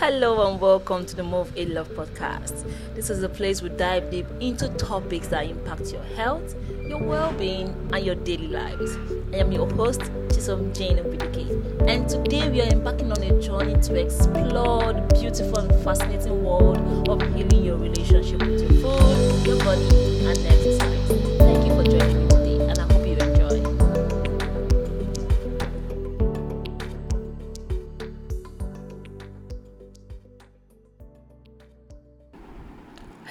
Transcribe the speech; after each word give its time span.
Hello 0.00 0.50
and 0.50 0.58
welcome 0.58 1.04
to 1.04 1.14
the 1.14 1.22
Move 1.22 1.52
Eat 1.58 1.68
Love 1.68 1.90
podcast. 1.90 2.64
This 2.94 3.10
is 3.10 3.22
a 3.22 3.28
place 3.28 3.60
we 3.60 3.68
dive 3.68 4.10
deep 4.10 4.24
into 4.40 4.70
topics 4.70 5.28
that 5.28 5.44
impact 5.44 5.92
your 5.92 6.02
health, 6.16 6.54
your 6.88 7.02
well-being, 7.02 7.66
and 7.92 8.02
your 8.02 8.14
daily 8.14 8.48
lives. 8.48 8.96
I 9.34 9.36
am 9.36 9.52
your 9.52 9.68
host, 9.74 10.00
Chisom 10.30 10.74
Jane 10.74 10.96
Obidike, 10.96 11.86
and 11.86 12.08
today 12.08 12.48
we 12.48 12.62
are 12.62 12.68
embarking 12.68 13.12
on 13.12 13.22
a 13.22 13.42
journey 13.42 13.74
to 13.82 14.00
explore 14.00 14.94
the 14.94 15.06
beautiful 15.20 15.58
and 15.58 15.84
fascinating 15.84 16.44
world 16.44 16.78
of 17.06 17.20
healing 17.34 17.62
your 17.62 17.76
relationship 17.76 18.40
with 18.40 18.62
your 18.62 18.80
food, 18.80 19.46
your 19.46 19.58
body, 19.58 20.24
and 20.24 20.38
exercise. 20.46 21.08
Thank 21.36 21.66
you 21.66 21.74
for 21.74 21.84
joining 21.84 22.19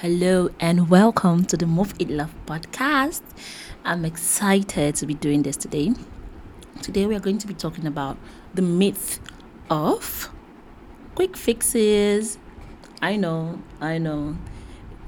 Hello 0.00 0.48
and 0.58 0.88
welcome 0.88 1.44
to 1.44 1.58
the 1.58 1.66
Move 1.66 1.92
Eat 1.98 2.08
Love 2.08 2.34
podcast. 2.46 3.20
I'm 3.84 4.06
excited 4.06 4.94
to 4.94 5.04
be 5.04 5.12
doing 5.12 5.42
this 5.42 5.58
today. 5.58 5.92
Today 6.80 7.04
we 7.04 7.14
are 7.14 7.20
going 7.20 7.36
to 7.36 7.46
be 7.46 7.52
talking 7.52 7.86
about 7.86 8.16
the 8.54 8.62
myth 8.62 9.20
of 9.68 10.30
quick 11.14 11.36
fixes. 11.36 12.38
I 13.02 13.16
know, 13.16 13.60
I 13.78 13.98
know. 13.98 14.38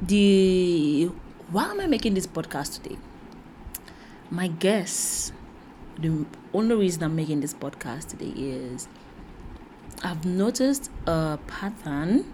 The 0.03 1.07
why 1.51 1.71
am 1.71 1.81
I 1.81 1.87
making 1.87 2.13
this 2.13 2.27
podcast 2.27 2.83
today? 2.83 2.99
My 4.31 4.49
guess, 4.49 5.33
the 5.99 6.27
only 6.53 6.75
reason 6.75 7.03
I'm 7.03 7.17
making 7.17 7.41
this 7.41 7.55
podcast 7.55 8.09
today 8.09 8.35
is 8.37 8.89
I've 10.05 10.27
noticed 10.27 10.91
a 11.07 11.39
pattern 11.47 12.27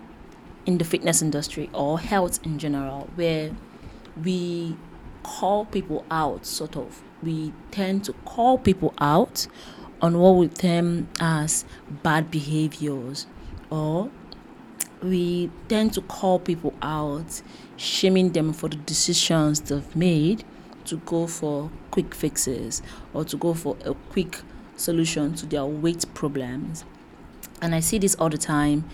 in 0.69 0.77
the 0.77 0.85
fitness 0.85 1.23
industry 1.23 1.71
or 1.73 1.99
health 1.99 2.39
in 2.45 2.59
general 2.59 3.09
where 3.15 3.51
we 4.23 4.77
call 5.23 5.65
people 5.65 6.05
out 6.11 6.45
sort 6.45 6.77
of. 6.77 7.01
We 7.23 7.55
tend 7.71 8.05
to 8.05 8.13
call 8.27 8.59
people 8.59 8.93
out 8.99 9.47
on 10.03 10.19
what 10.19 10.33
we 10.33 10.47
term 10.49 11.09
as 11.21 11.65
bad 12.03 12.31
behaviors 12.31 13.27
or 13.71 14.11
we 15.03 15.51
tend 15.69 15.95
to 15.95 16.03
call 16.03 16.39
people 16.39 16.75
out 16.83 17.41
shaming 17.79 18.33
them 18.33 18.53
for 18.53 18.69
the 18.69 18.77
decisions 18.77 19.63
they've 19.63 19.97
made 19.97 20.45
to 20.85 20.99
go 20.99 21.27
for 21.27 21.71
quick 21.91 22.15
fixes 22.15 22.83
or 23.15 23.25
to 23.25 23.39
go 23.39 23.55
for 23.55 23.75
a 23.87 23.95
quick 24.11 24.43
solution 24.77 25.35
to 25.37 25.47
their 25.47 25.65
weight 25.65 26.05
problems. 26.13 26.85
And 27.63 27.75
i 27.75 27.81
see 27.81 27.99
this 27.99 28.15
all 28.17 28.29
the 28.29 28.37
time 28.37 28.85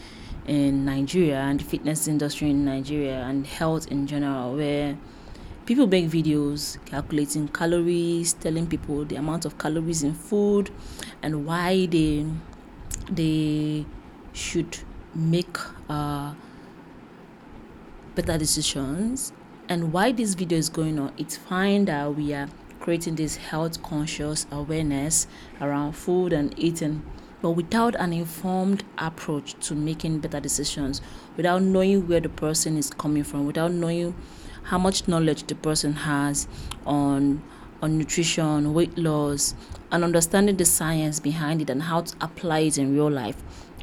in 0.47 0.85
Nigeria 0.85 1.39
and 1.39 1.61
the 1.61 1.65
fitness 1.65 2.07
industry 2.09 2.51
in 2.51 2.65
Nigeria 2.65 3.23
and 3.23 3.47
health 3.47 3.89
in 3.89 4.07
general, 4.07 4.55
where 4.55 4.97
people 5.67 5.87
make 5.87 6.07
videos 6.07 6.79
calculating 6.85 7.49
calories, 7.49 8.35
telling 8.35 8.67
people 8.67 9.05
the 9.05 9.17
amount 9.17 9.45
of 9.45 9.57
calories 9.59 10.03
in 10.03 10.15
food 10.15 10.71
and 11.23 11.47
why 11.47 11.87
they 11.87 12.27
they 13.11 13.85
should 14.33 14.79
make 15.15 15.57
uh, 15.89 16.35
better 18.15 18.39
decisions. 18.39 19.33
And 19.67 19.95
why 19.95 20.13
this 20.13 20.35
video 20.35 20.59
is 20.59 20.69
going 20.69 20.99
on, 20.99 21.13
it's 21.17 21.39
fine 21.39 21.87
that 21.87 22.15
we 22.15 22.35
are 22.35 22.49
creating 22.81 23.15
this 23.15 23.37
health 23.37 23.83
conscious 23.83 24.47
awareness 24.51 25.27
around 25.59 25.95
food 25.95 26.35
and 26.35 26.55
eating 26.59 27.03
but 27.45 27.51
without 27.51 27.95
an 27.97 28.15
informed 28.15 28.85
approach 28.97 29.53
to 29.61 29.75
making 29.75 30.19
better 30.19 30.41
decisions, 30.41 31.03
without 31.37 31.61
knowing 31.61 32.09
where 32.09 32.19
the 32.19 32.29
person 32.31 32.79
is 32.79 32.89
coming 32.89 33.23
from, 33.23 33.45
without 33.45 33.71
knowing 33.71 34.15
how 34.63 34.79
much 34.79 35.07
knowledge 35.07 35.47
the 35.47 35.55
person 35.55 35.93
has 35.93 36.49
on 36.87 37.43
on 37.83 37.99
nutrition, 37.99 38.73
weight 38.73 38.97
loss, 38.97 39.55
and 39.93 40.03
understanding 40.03 40.57
the 40.57 40.65
science 40.65 41.21
behind 41.21 41.61
it 41.61 41.69
and 41.69 41.83
how 41.83 42.01
to 42.01 42.17
apply 42.23 42.61
it 42.61 42.79
in 42.79 42.95
real 42.95 43.11
life. 43.11 43.37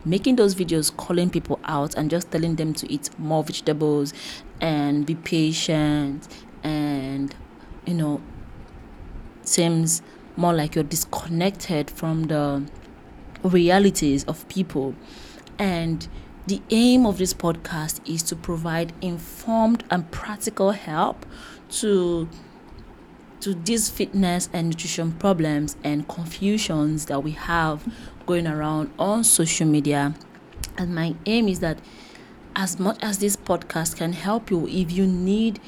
Making 0.03 0.38
those 0.38 0.55
videos 0.55 0.97
calling 0.97 1.29
people 1.29 1.59
out 1.63 1.94
and 1.94 2.09
just 2.09 2.31
telling 2.31 2.55
them 2.55 2.73
to 2.73 2.91
eat 2.91 3.11
more 3.19 3.44
vegetables 3.44 4.11
and 4.59 5.05
be 5.05 5.13
patient 5.13 6.27
and 6.63 7.35
you 7.85 7.94
know 7.94 8.21
seems 9.44 10.01
more 10.35 10.51
like 10.51 10.73
you're 10.73 10.83
disconnected 10.83 11.91
from 11.91 12.23
the 12.23 12.67
realities 13.44 14.24
of 14.25 14.47
people. 14.47 14.96
And 15.57 16.07
the 16.47 16.62
aim 16.69 17.06
of 17.06 17.18
this 17.18 17.34
podcast 17.34 18.00
is 18.09 18.24
to 18.24 18.35
provide 18.35 18.94
informed 19.02 19.84
and 19.90 20.09
practical 20.12 20.72
help 20.72 21.25
to 21.69 22.28
to 23.41 23.56
these 23.56 23.90
fitness 23.90 24.50
and 24.53 24.69
nutrition 24.69 25.12
problems 25.13 25.75
and 25.84 26.07
confusions 26.07 27.07
that 27.07 27.24
we 27.24 27.31
have 27.31 27.84
going 28.28 28.46
around 28.46 28.91
on 29.00 29.24
social 29.24 29.66
media. 29.66 30.13
And 30.78 30.94
my 30.94 31.16
aim 31.25 31.47
is 31.47 31.59
that 31.59 31.80
as 32.56 32.80
much 32.80 32.97
as 33.01 33.18
this 33.18 33.35
podcast 33.35 33.97
can 33.97 34.13
help 34.13 34.51
you, 34.51 34.68
if 34.68 34.91
you 34.91 35.07
need 35.07 35.59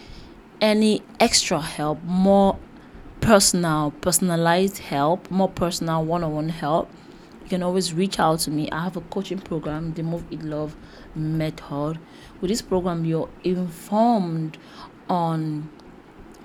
any 0.62 1.02
extra 1.20 1.60
help, 1.62 2.02
more 2.04 2.60
personal, 3.22 3.92
personalized 4.02 4.78
help, 4.78 5.32
more 5.32 5.50
personal 5.50 6.06
one 6.06 6.24
on 6.24 6.34
one 6.34 6.50
help, 6.50 6.92
can 7.54 7.62
always 7.62 7.94
reach 7.94 8.20
out 8.20 8.40
to 8.40 8.50
me. 8.50 8.68
I 8.72 8.82
have 8.86 8.98
a 8.98 9.02
coaching 9.02 9.38
program, 9.38 9.94
the 9.94 10.02
Move 10.02 10.26
Eat 10.32 10.42
Love 10.42 10.76
method. 11.14 12.00
With 12.42 12.50
this 12.50 12.64
program, 12.64 13.06
you're 13.06 13.30
informed 13.44 14.58
on 15.08 15.70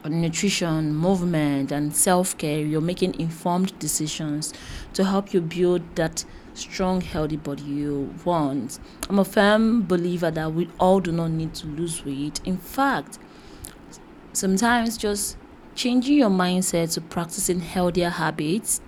nutrition, 0.05 0.95
movement, 0.95 1.73
and 1.73 1.97
self 1.97 2.37
care. 2.37 2.59
You're 2.59 2.83
making 2.83 3.19
informed 3.19 3.79
decisions 3.79 4.53
to 4.93 5.05
help 5.05 5.33
you 5.33 5.41
build 5.41 5.81
that 5.97 6.27
strong, 6.53 7.01
healthy 7.01 7.39
body 7.39 7.63
you 7.63 8.15
want. 8.23 8.79
I'm 9.09 9.19
a 9.19 9.25
firm 9.25 9.87
believer 9.87 10.31
that 10.31 10.53
we 10.53 10.69
all 10.79 11.01
do 11.01 11.11
not 11.11 11.31
need 11.31 11.55
to 11.55 11.69
lose 11.69 12.05
weight. 12.05 12.43
In 12.45 12.59
fact, 12.59 13.19
sometimes 14.35 14.99
just 14.99 15.39
changing 15.75 16.19
your 16.19 16.29
mindset 16.29 16.93
to 16.93 17.01
practicing 17.01 17.61
healthier 17.61 18.11
habits 18.11 18.83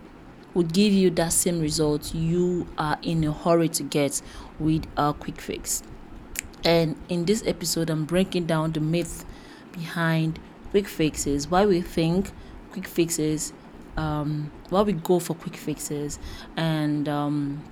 would 0.60 0.74
give 0.74 0.92
you 0.92 1.08
that 1.08 1.32
same 1.32 1.58
result 1.58 2.14
you 2.14 2.66
are 2.76 2.98
in 3.00 3.24
a 3.24 3.32
hurry 3.32 3.66
to 3.66 3.82
get 3.82 4.20
with 4.58 4.86
a 4.94 5.14
quick 5.14 5.40
fix. 5.40 5.82
And 6.62 6.96
in 7.08 7.24
this 7.24 7.42
episode, 7.46 7.88
I'm 7.88 8.04
breaking 8.04 8.44
down 8.44 8.72
the 8.72 8.80
myth 8.80 9.24
behind 9.72 10.38
quick 10.70 10.86
fixes, 10.86 11.48
why 11.48 11.64
we 11.64 11.80
think 11.80 12.30
quick 12.72 12.86
fixes, 12.86 13.54
um, 13.96 14.50
why 14.68 14.82
we 14.82 14.92
go 14.92 15.18
for 15.18 15.32
quick 15.32 15.56
fixes, 15.56 16.18
and 16.58 17.08
um, 17.08 17.64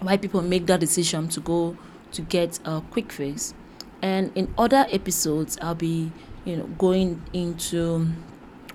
why 0.00 0.18
people 0.18 0.42
make 0.42 0.66
that 0.66 0.80
decision 0.80 1.28
to 1.28 1.40
go 1.40 1.78
to 2.12 2.20
get 2.20 2.60
a 2.66 2.82
quick 2.90 3.10
fix. 3.10 3.54
And 4.02 4.30
in 4.34 4.52
other 4.58 4.84
episodes, 4.90 5.56
I'll 5.62 5.74
be, 5.74 6.12
you 6.44 6.58
know, 6.58 6.66
going 6.76 7.22
into 7.32 8.08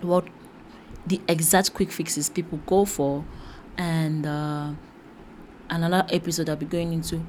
what 0.01 0.27
the 1.05 1.21
exact 1.27 1.75
quick 1.75 1.91
fixes 1.91 2.31
people 2.31 2.59
go 2.65 2.85
for 2.85 3.23
and 3.79 4.27
uh, 4.27 4.71
another 5.69 6.05
episode 6.11 6.49
I'll 6.49 6.57
be 6.57 6.65
going 6.65 6.91
into 6.93 7.25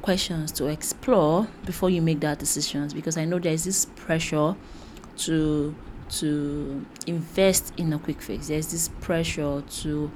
questions 0.00 0.50
to 0.52 0.66
explore 0.66 1.46
before 1.64 1.90
you 1.90 2.02
make 2.02 2.20
that 2.20 2.38
decisions 2.38 2.92
because 2.94 3.16
I 3.16 3.26
know 3.26 3.38
there's 3.38 3.64
this 3.64 3.84
pressure 3.84 4.56
to 5.18 5.74
to 6.08 6.86
invest 7.06 7.72
in 7.76 7.92
a 7.92 7.98
quick 7.98 8.20
fix. 8.20 8.48
There's 8.48 8.72
this 8.72 8.88
pressure 8.88 9.62
to 9.62 10.10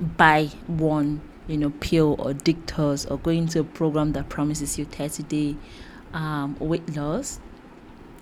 buy 0.00 0.46
one, 0.66 1.20
you 1.46 1.56
know, 1.58 1.70
pill 1.80 2.16
or 2.18 2.32
dictors 2.32 3.06
or 3.06 3.18
go 3.18 3.30
into 3.30 3.60
a 3.60 3.64
program 3.64 4.12
that 4.12 4.28
promises 4.28 4.78
you 4.78 4.86
30 4.86 5.22
day 5.24 5.56
um, 6.14 6.56
weight 6.58 6.96
loss. 6.96 7.40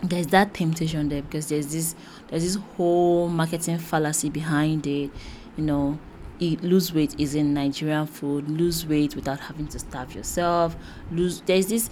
There's 0.02 0.26
that 0.28 0.52
temptation 0.52 1.08
there 1.08 1.22
because 1.22 1.48
there's 1.48 1.72
this 1.72 1.94
there's 2.28 2.42
this 2.42 2.56
whole 2.76 3.28
marketing 3.28 3.78
fallacy 3.78 4.30
behind 4.30 4.86
it, 4.86 5.10
you 5.56 5.64
know, 5.64 5.98
eat 6.38 6.62
lose 6.62 6.92
weight 6.92 7.18
is 7.18 7.34
in 7.34 7.54
Nigerian 7.54 8.06
food. 8.06 8.48
Lose 8.50 8.86
weight 8.86 9.14
without 9.14 9.40
having 9.40 9.68
to 9.68 9.78
starve 9.78 10.14
yourself. 10.14 10.76
Lose 11.10 11.40
there's 11.42 11.66
this 11.66 11.90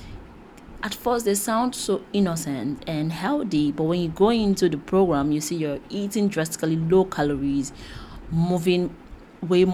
at 0.82 0.94
first 0.94 1.24
they 1.24 1.34
sound 1.34 1.74
so 1.74 2.02
innocent 2.12 2.84
and 2.86 3.10
healthy, 3.10 3.72
but 3.72 3.84
when 3.84 4.00
you 4.00 4.08
go 4.08 4.28
into 4.28 4.68
the 4.68 4.76
program, 4.76 5.32
you 5.32 5.40
see 5.40 5.56
you're 5.56 5.80
eating 5.88 6.28
drastically 6.28 6.76
low 6.76 7.06
calories, 7.06 7.72
moving 8.30 8.94
way 9.40 9.66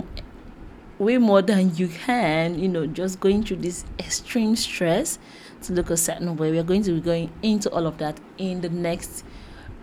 way 1.00 1.16
more 1.16 1.40
than 1.42 1.74
you 1.76 1.88
can, 1.88 2.58
you 2.58 2.68
know, 2.68 2.86
just 2.86 3.18
going 3.20 3.42
through 3.42 3.56
this 3.56 3.84
extreme 3.98 4.54
stress 4.54 5.18
to 5.62 5.72
look 5.72 5.90
a 5.90 5.96
certain 5.96 6.36
way. 6.36 6.52
We're 6.52 6.62
going 6.62 6.82
to 6.84 6.92
be 6.92 7.00
going 7.00 7.32
into 7.42 7.70
all 7.70 7.86
of 7.86 7.98
that 7.98 8.20
in 8.38 8.60
the 8.60 8.68
next 8.68 9.24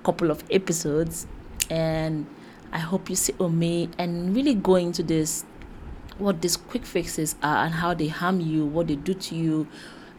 couple 0.03 0.31
of 0.31 0.43
episodes 0.51 1.27
and 1.69 2.27
I 2.71 2.79
hope 2.79 3.09
you 3.09 3.15
sit 3.15 3.39
with 3.39 3.53
me 3.53 3.89
and 3.97 4.35
really 4.35 4.53
go 4.53 4.75
into 4.75 5.03
this 5.03 5.45
what 6.17 6.41
these 6.41 6.57
quick 6.57 6.85
fixes 6.85 7.35
are 7.43 7.65
and 7.65 7.75
how 7.75 7.93
they 7.93 8.07
harm 8.07 8.39
you, 8.39 8.65
what 8.65 8.87
they 8.87 8.95
do 8.95 9.13
to 9.13 9.35
you, 9.35 9.67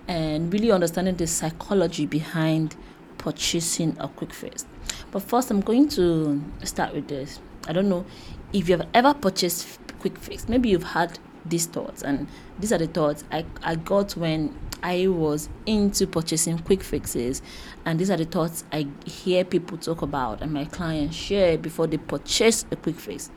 and 0.06 0.52
really 0.52 0.70
understanding 0.70 1.16
the 1.16 1.26
psychology 1.26 2.06
behind 2.06 2.76
purchasing 3.18 3.96
a 3.98 4.08
quick 4.08 4.32
fix. 4.32 4.64
But 5.10 5.22
first, 5.22 5.50
I'm 5.50 5.60
going 5.60 5.88
to 5.90 6.40
start 6.64 6.94
with 6.94 7.08
this. 7.08 7.40
I 7.66 7.72
don't 7.72 7.88
know 7.88 8.04
if 8.52 8.68
you've 8.68 8.86
ever 8.94 9.12
purchased 9.14 9.78
quick 9.98 10.18
fix. 10.18 10.48
Maybe 10.48 10.68
you've 10.68 10.84
had 10.84 11.18
these 11.44 11.66
thoughts, 11.66 12.02
and 12.02 12.28
these 12.58 12.72
are 12.72 12.78
the 12.78 12.86
thoughts 12.86 13.24
I, 13.30 13.44
I 13.62 13.76
got 13.76 14.16
when 14.16 14.54
I 14.82 15.08
was 15.08 15.48
into 15.66 16.06
purchasing 16.06 16.58
quick 16.58 16.82
fixes, 16.82 17.42
and 17.84 17.98
these 17.98 18.10
are 18.10 18.16
the 18.16 18.24
thoughts 18.24 18.64
I 18.72 18.86
hear 19.04 19.44
people 19.44 19.78
talk 19.78 20.02
about 20.02 20.40
and 20.42 20.52
my 20.52 20.64
clients 20.66 21.16
share 21.16 21.58
before 21.58 21.86
they 21.86 21.98
purchase 21.98 22.64
a 22.70 22.76
quick 22.76 22.96
fix. 22.96 23.30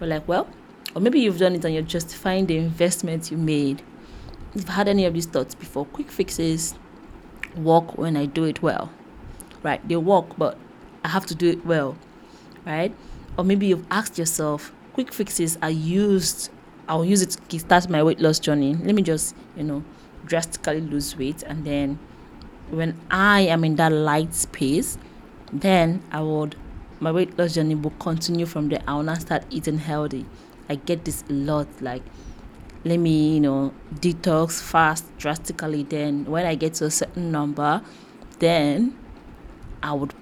We're 0.00 0.06
like, 0.08 0.28
well, 0.28 0.48
or 0.94 1.00
maybe 1.00 1.20
you've 1.20 1.38
done 1.38 1.54
it 1.54 1.64
and 1.64 1.74
you're 1.74 1.82
justifying 1.82 2.46
the 2.46 2.56
investment 2.56 3.30
you 3.30 3.36
made. 3.36 3.82
If 4.50 4.62
you've 4.62 4.68
had 4.68 4.88
any 4.88 5.04
of 5.04 5.14
these 5.14 5.26
thoughts 5.26 5.54
before, 5.54 5.86
quick 5.86 6.10
fixes 6.10 6.74
work 7.56 7.96
when 7.98 8.16
I 8.16 8.26
do 8.26 8.44
it 8.44 8.62
well, 8.62 8.90
right? 9.62 9.86
They 9.88 9.96
work, 9.96 10.36
but 10.38 10.58
I 11.04 11.08
have 11.08 11.26
to 11.26 11.34
do 11.34 11.50
it 11.50 11.64
well, 11.66 11.96
right? 12.64 12.94
Or 13.36 13.44
maybe 13.44 13.66
you've 13.66 13.86
asked 13.90 14.18
yourself, 14.18 14.72
quick 14.92 15.12
fixes 15.12 15.58
are 15.62 15.70
used, 15.70 16.50
I'll 16.88 17.04
use 17.04 17.22
it 17.22 17.36
to 17.48 17.58
start 17.58 17.88
my 17.88 18.02
weight 18.02 18.20
loss 18.20 18.38
journey. 18.38 18.74
Let 18.74 18.94
me 18.94 19.02
just, 19.02 19.34
you 19.56 19.64
know, 19.64 19.84
drastically 20.24 20.80
lose 20.80 21.16
weight. 21.16 21.42
And 21.42 21.64
then 21.64 21.98
when 22.70 22.98
I 23.10 23.40
am 23.40 23.64
in 23.64 23.76
that 23.76 23.92
light 23.92 24.34
space, 24.34 24.98
then 25.52 26.02
I 26.12 26.22
would, 26.22 26.56
my 27.00 27.12
weight 27.12 27.38
loss 27.38 27.54
journey 27.54 27.74
will 27.74 27.90
continue 27.98 28.46
from 28.46 28.68
there. 28.68 28.82
I 28.86 28.94
will 28.94 29.02
not 29.02 29.20
start 29.20 29.44
eating 29.50 29.78
healthy 29.78 30.26
I 30.68 30.76
get 30.76 31.04
this 31.04 31.24
a 31.28 31.32
lot. 31.32 31.68
Like, 31.80 32.02
let 32.84 32.98
me, 32.98 33.34
you 33.34 33.40
know, 33.40 33.72
detox 33.94 34.60
fast 34.60 35.04
drastically. 35.18 35.82
Then, 35.82 36.24
when 36.24 36.46
I 36.46 36.54
get 36.54 36.74
to 36.74 36.86
a 36.86 36.90
certain 36.90 37.30
number, 37.30 37.82
then 38.38 38.96
I 39.82 39.92
would 39.92 40.14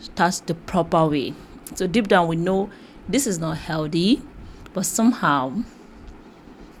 start 0.00 0.42
the 0.46 0.54
proper 0.54 1.06
way. 1.06 1.34
So, 1.74 1.86
deep 1.86 2.08
down, 2.08 2.28
we 2.28 2.36
know 2.36 2.70
this 3.08 3.26
is 3.26 3.38
not 3.38 3.58
healthy, 3.58 4.22
but 4.72 4.86
somehow 4.86 5.64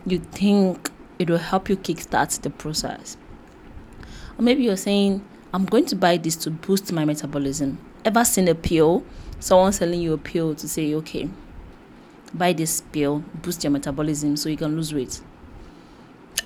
you 0.06 0.18
think 0.18 0.90
it 1.18 1.30
will 1.30 1.38
help 1.38 1.68
you 1.68 1.76
kickstart 1.76 2.40
the 2.42 2.50
process. 2.50 3.16
Or 4.38 4.42
maybe 4.42 4.64
you're 4.64 4.76
saying, 4.76 5.24
I'm 5.54 5.64
going 5.64 5.86
to 5.86 5.96
buy 5.96 6.16
this 6.16 6.36
to 6.36 6.50
boost 6.50 6.92
my 6.92 7.04
metabolism. 7.04 7.78
Ever 8.04 8.24
seen 8.24 8.48
a 8.48 8.54
pill? 8.54 9.04
Someone 9.38 9.72
selling 9.72 10.00
you 10.00 10.12
a 10.12 10.18
pill 10.18 10.54
to 10.54 10.68
say, 10.68 10.94
okay, 10.94 11.28
buy 12.32 12.52
this 12.52 12.80
pill, 12.80 13.24
boost 13.42 13.62
your 13.62 13.70
metabolism 13.70 14.36
so 14.36 14.48
you 14.48 14.56
can 14.56 14.76
lose 14.76 14.94
weight. 14.94 15.20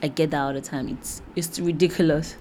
I 0.03 0.09
get 0.09 0.31
that 0.33 0.41
all 0.41 0.53
the 0.53 0.61
time. 0.61 0.89
It's 0.89 1.23
it's 1.35 1.59
ridiculous. 1.59 2.37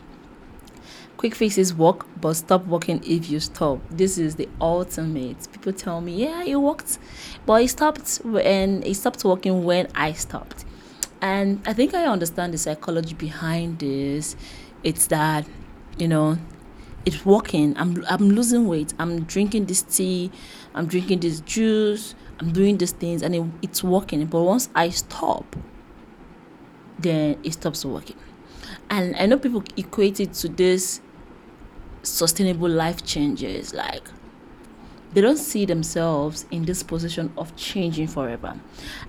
Quick 1.18 1.36
fixes 1.36 1.74
work, 1.74 2.06
but 2.20 2.34
stop 2.34 2.66
working 2.66 3.02
if 3.06 3.30
you 3.30 3.40
stop. 3.40 3.80
This 3.90 4.18
is 4.18 4.36
the 4.36 4.50
ultimate. 4.60 5.48
People 5.52 5.72
tell 5.72 6.02
me, 6.02 6.24
yeah, 6.24 6.44
it 6.44 6.58
worked, 6.58 7.00
but 7.46 7.62
it 7.62 7.70
stopped 7.70 8.20
when 8.26 8.84
it 8.84 8.96
stopped 8.96 9.24
working 9.24 9.64
when 9.64 9.88
I 9.96 10.12
stopped. 10.12 10.66
And 11.25 11.60
I 11.66 11.74
think 11.74 11.95
I 11.95 12.06
understand 12.06 12.54
the 12.54 12.60
psychology 12.60 13.16
behind 13.16 13.80
this. 13.80 14.36
It's 14.83 15.07
that, 15.07 15.48
you 15.98 16.07
know, 16.07 16.38
it's 17.04 17.25
working. 17.25 17.75
I'm 17.77 18.06
I'm 18.07 18.30
losing 18.30 18.68
weight. 18.68 18.94
I'm 19.00 19.24
drinking 19.24 19.66
this 19.66 19.81
tea. 19.81 20.30
I'm 20.75 20.86
drinking 20.86 21.22
this 21.22 21.39
juice. 21.39 22.13
I'm 22.39 22.54
doing 22.54 22.77
these 22.77 22.92
things 22.92 23.24
and 23.24 23.33
it, 23.33 23.44
it's 23.63 23.83
working. 23.83 24.24
But 24.27 24.44
once 24.44 24.69
I 24.75 24.89
stop, 24.89 25.56
then 27.00 27.39
it 27.42 27.54
stops 27.54 27.83
working. 27.83 28.18
And 28.92 29.16
I 29.16 29.25
know 29.25 29.39
people 29.39 29.63
equate 29.77 30.19
it 30.19 30.33
to 30.33 30.48
this 30.48 31.01
sustainable 32.04 32.69
life 32.69 33.04
changes. 33.04 33.74
Like 33.74 34.04
they 35.16 35.22
don't 35.22 35.38
see 35.38 35.66
themselves 35.66 36.46
in 36.52 36.66
this 36.66 36.84
position 36.84 37.34
of 37.38 37.56
changing 37.56 38.08
forever. 38.08 38.60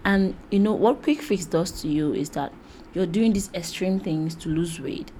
And 0.05 0.35
you 0.50 0.61
know 0.61 0.73
what 0.73 1.03
quick 1.03 1.20
fix 1.20 1.44
does 1.44 1.82
to 1.82 1.88
you 1.88 2.14
is 2.14 2.31
that 2.31 2.53
you're 2.94 3.06
doing 3.06 3.35
these 3.35 3.50
extreme 3.53 4.00
things 4.00 4.35
to 4.37 4.49
lose 4.49 4.81
weight 4.81 5.12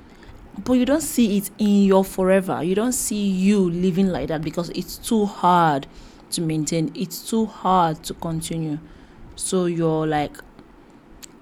but 0.65 0.75
you 0.75 0.87
don't 0.87 1.03
see 1.03 1.37
it 1.37 1.51
in 1.59 1.85
your 1.85 2.03
forever. 2.03 2.63
You 2.63 2.75
don't 2.75 2.93
see 2.93 3.27
you 3.29 3.69
living 3.71 4.09
like 4.09 4.29
that 4.29 4.41
because 4.41 4.71
it's 4.71 4.97
too 4.97 5.27
hard 5.27 5.87
to 6.31 6.41
maintain. 6.41 6.91
It's 6.95 7.29
too 7.29 7.45
hard 7.47 8.03
to 8.05 8.15
continue. 8.15 8.79
So 9.35 9.67
you're 9.67 10.07
like 10.07 10.39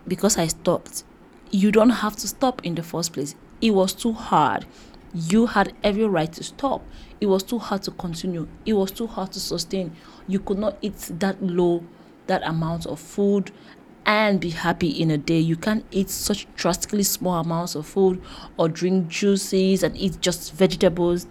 because 0.07 0.37
i 0.37 0.47
stopped 0.47 1.03
you 1.51 1.71
don't 1.71 1.91
have 1.91 2.15
to 2.17 2.29
stop 2.29 2.65
in 2.65 2.75
the 2.75 2.83
first 2.83 3.13
place. 3.13 3.37
It 3.61 3.71
was 3.71 3.93
too 3.93 4.13
hard 4.13 4.67
you 5.15 5.47
had 5.47 5.73
every 5.83 6.05
right 6.07 6.33
to 6.33 6.43
stop 6.43 6.85
it 7.21 7.27
was 7.27 7.43
too 7.43 7.59
hard 7.59 7.83
to 7.83 7.91
continue 7.93 8.49
it 8.67 8.73
was 8.73 8.91
too 8.91 9.07
hard 9.07 9.31
to 9.31 9.41
sustain 9.41 9.95
you 10.27 10.39
could 10.41 10.59
not 10.59 10.77
eat 10.83 10.97
that 11.19 11.41
low 11.43 11.83
that 12.27 12.43
amount 12.45 12.87
of 12.87 12.99
food 12.99 13.51
and 14.07 14.41
be 14.41 14.51
happy 14.51 14.89
in 14.89 15.11
a 15.11 15.19
day. 15.19 15.39
You 15.39 15.57
can't 15.57 15.85
eat 15.91 16.11
such 16.11 16.47
drastically 16.55 17.03
small 17.03 17.41
amounts 17.41 17.75
of 17.75 17.87
food 17.87 18.23
or 18.57 18.69
drink 18.69 19.09
juices 19.09 19.83
and 19.83 19.97
eat 19.97 20.21
just 20.21 20.53
vegetables 20.53 21.27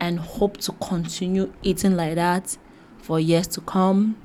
and 0.00 0.18
hope 0.18 0.58
to 0.58 0.72
continue 0.72 1.52
eating 1.62 1.96
like 1.96 2.14
that 2.16 2.56
for 2.98 3.20
years 3.20 3.46
to 3.48 3.60
come? 3.60 4.16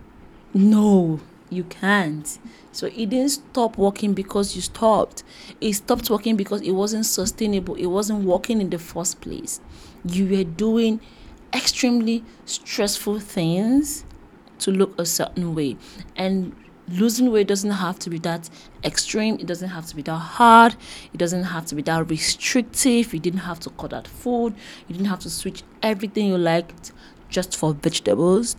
No, 0.54 1.20
you 1.50 1.64
can't. 1.66 2.38
So 2.76 2.88
it 2.88 3.10
didn't 3.10 3.30
stop 3.30 3.78
working 3.78 4.14
because 4.14 4.54
you 4.54 4.62
stopped. 4.62 5.24
It 5.62 5.72
stopped 5.76 6.10
working 6.10 6.36
because 6.36 6.62
it 6.62 6.72
wasn't 6.72 7.06
sustainable. 7.06 7.76
It 7.76 7.86
wasn't 7.86 8.26
working 8.26 8.60
in 8.60 8.70
the 8.70 8.78
first 8.78 9.22
place. 9.22 9.62
You 10.04 10.28
were 10.28 10.44
doing 10.44 11.00
extremely 11.54 12.26
stressful 12.44 13.22
things 13.22 14.04
to 14.60 14.72
look 14.72 15.00
a 15.00 15.06
certain 15.06 15.56
way. 15.56 15.78
And 16.18 16.54
losing 16.90 17.32
weight 17.32 17.48
doesn't 17.48 17.72
have 17.72 17.98
to 18.00 18.10
be 18.10 18.20
that 18.20 18.50
extreme. 18.84 19.36
It 19.40 19.46
doesn't 19.48 19.70
have 19.70 19.86
to 19.86 19.96
be 19.96 20.02
that 20.02 20.18
hard. 20.18 20.76
It 21.14 21.18
doesn't 21.18 21.44
have 21.44 21.66
to 21.68 21.76
be 21.76 21.82
that 21.84 22.10
restrictive. 22.10 23.14
You 23.14 23.22
didn't 23.22 23.40
have 23.40 23.62
to 23.62 23.70
cut 23.70 23.94
out 23.94 24.06
food. 24.06 24.54
You 24.90 24.96
didn't 24.96 25.08
have 25.08 25.20
to 25.20 25.30
switch 25.30 25.64
everything 25.82 26.28
you 26.28 26.38
liked 26.38 26.92
just 27.30 27.56
for 27.56 27.74
vegetables? 27.74 28.58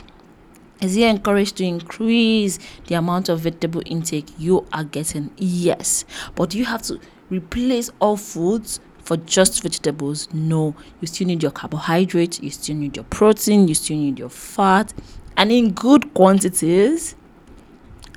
Is 0.80 0.94
he 0.94 1.04
encouraged 1.04 1.56
to 1.56 1.64
increase 1.64 2.58
the 2.86 2.96
amount 2.96 3.28
of 3.28 3.40
vegetable 3.40 3.82
intake 3.86 4.28
you 4.38 4.66
are 4.72 4.84
getting? 4.84 5.30
Yes. 5.38 6.04
But 6.34 6.54
you 6.54 6.66
have 6.66 6.82
to 6.82 7.00
replace 7.30 7.90
all 7.98 8.16
foods 8.16 8.80
for 9.06 9.16
just 9.16 9.62
vegetables? 9.62 10.28
No. 10.34 10.74
You 11.00 11.06
still 11.06 11.28
need 11.28 11.42
your 11.42 11.52
carbohydrates, 11.52 12.40
you 12.40 12.50
still 12.50 12.76
need 12.76 12.96
your 12.96 13.04
protein, 13.04 13.68
you 13.68 13.74
still 13.74 13.96
need 13.96 14.18
your 14.18 14.28
fat, 14.28 14.92
and 15.36 15.50
in 15.50 15.72
good 15.72 16.12
quantities. 16.12 17.14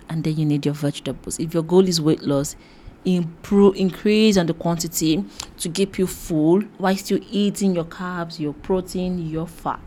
And 0.09 0.23
then 0.23 0.37
you 0.37 0.45
need 0.45 0.65
your 0.65 0.73
vegetables. 0.73 1.39
If 1.39 1.53
your 1.53 1.63
goal 1.63 1.87
is 1.87 2.01
weight 2.01 2.23
loss, 2.23 2.55
improve 3.05 3.75
increase 3.75 4.37
on 4.37 4.47
the 4.47 4.53
quantity 4.53 5.23
to 5.59 5.69
keep 5.69 5.97
you 5.97 6.07
full 6.07 6.61
while 6.79 6.95
still 6.97 7.19
eating 7.29 7.75
your 7.75 7.85
carbs, 7.85 8.39
your 8.39 8.53
protein, 8.53 9.29
your 9.29 9.47
fat. 9.47 9.79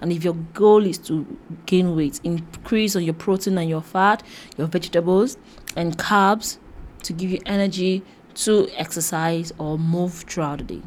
And 0.00 0.12
if 0.12 0.24
your 0.24 0.34
goal 0.54 0.84
is 0.84 0.98
to 0.98 1.26
gain 1.66 1.94
weight, 1.96 2.20
increase 2.24 2.96
on 2.96 3.04
your 3.04 3.14
protein 3.14 3.58
and 3.58 3.68
your 3.68 3.82
fat, 3.82 4.22
your 4.56 4.66
vegetables 4.66 5.36
and 5.76 5.96
carbs 5.96 6.58
to 7.02 7.12
give 7.12 7.30
you 7.30 7.40
energy 7.46 8.02
to 8.34 8.68
exercise 8.76 9.52
or 9.58 9.78
move 9.78 10.14
throughout 10.14 10.58
the 10.58 10.64
day. 10.64 10.82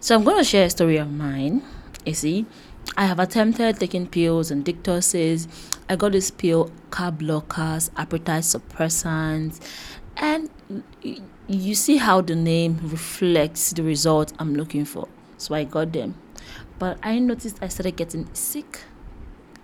So 0.00 0.14
I'm 0.14 0.24
going 0.24 0.38
to 0.38 0.44
share 0.44 0.66
a 0.66 0.70
story 0.70 0.96
of 0.96 1.10
mine. 1.10 1.62
You 2.04 2.14
see, 2.14 2.46
I 2.96 3.06
have 3.06 3.18
attempted 3.18 3.78
taking 3.78 4.06
pills 4.06 4.50
and 4.50 4.64
detoxes. 4.64 5.48
I 5.88 5.96
got 5.96 6.12
this 6.12 6.30
pill, 6.30 6.70
carb 6.90 7.18
blockers, 7.18 7.90
appetite 7.96 8.42
suppressants, 8.42 9.60
and 10.16 10.50
you 11.48 11.74
see 11.74 11.96
how 11.96 12.20
the 12.20 12.34
name 12.34 12.78
reflects 12.82 13.72
the 13.72 13.82
result 13.82 14.32
I'm 14.38 14.54
looking 14.54 14.84
for. 14.84 15.08
So 15.38 15.54
I 15.54 15.64
got 15.64 15.92
them. 15.92 16.14
But 16.82 16.98
I 17.00 17.20
noticed 17.20 17.58
I 17.62 17.68
started 17.68 17.94
getting 17.94 18.28
sick. 18.34 18.80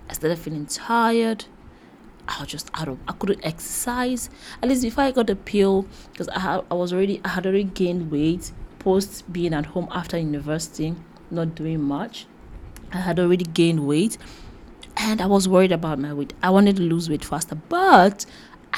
I 0.09 0.13
started 0.13 0.39
feeling 0.39 0.67
tired. 0.67 1.47
I 2.29 2.39
was 2.39 2.49
just 2.49 2.71
out 2.75 2.87
of 2.87 2.97
I 3.09 3.13
couldn't 3.13 3.45
exercise. 3.45 4.31
At 4.63 4.69
least 4.69 4.83
before 4.85 5.03
I 5.03 5.11
got 5.11 5.27
the 5.27 5.35
pill, 5.35 5.85
because 6.13 6.29
I 6.29 6.39
had 6.39 6.65
I 6.71 6.75
was 6.75 6.93
already 6.93 7.21
I 7.25 7.31
had 7.31 7.45
already 7.45 7.65
gained 7.65 8.13
weight 8.13 8.53
post 8.79 9.33
being 9.33 9.53
at 9.53 9.67
home 9.67 9.89
after 9.91 10.17
university, 10.17 10.95
not 11.29 11.57
doing 11.57 11.83
much. 11.83 12.27
I 12.93 12.99
had 12.99 13.19
already 13.19 13.47
gained 13.47 13.85
weight 13.85 14.17
and 14.97 15.21
I 15.21 15.27
was 15.27 15.49
worried 15.49 15.73
about 15.73 15.99
my 15.99 16.15
weight. 16.15 16.35
I 16.41 16.51
wanted 16.51 16.77
to 16.77 16.83
lose 16.83 17.11
weight 17.11 17.25
faster, 17.25 17.57
but 17.57 18.27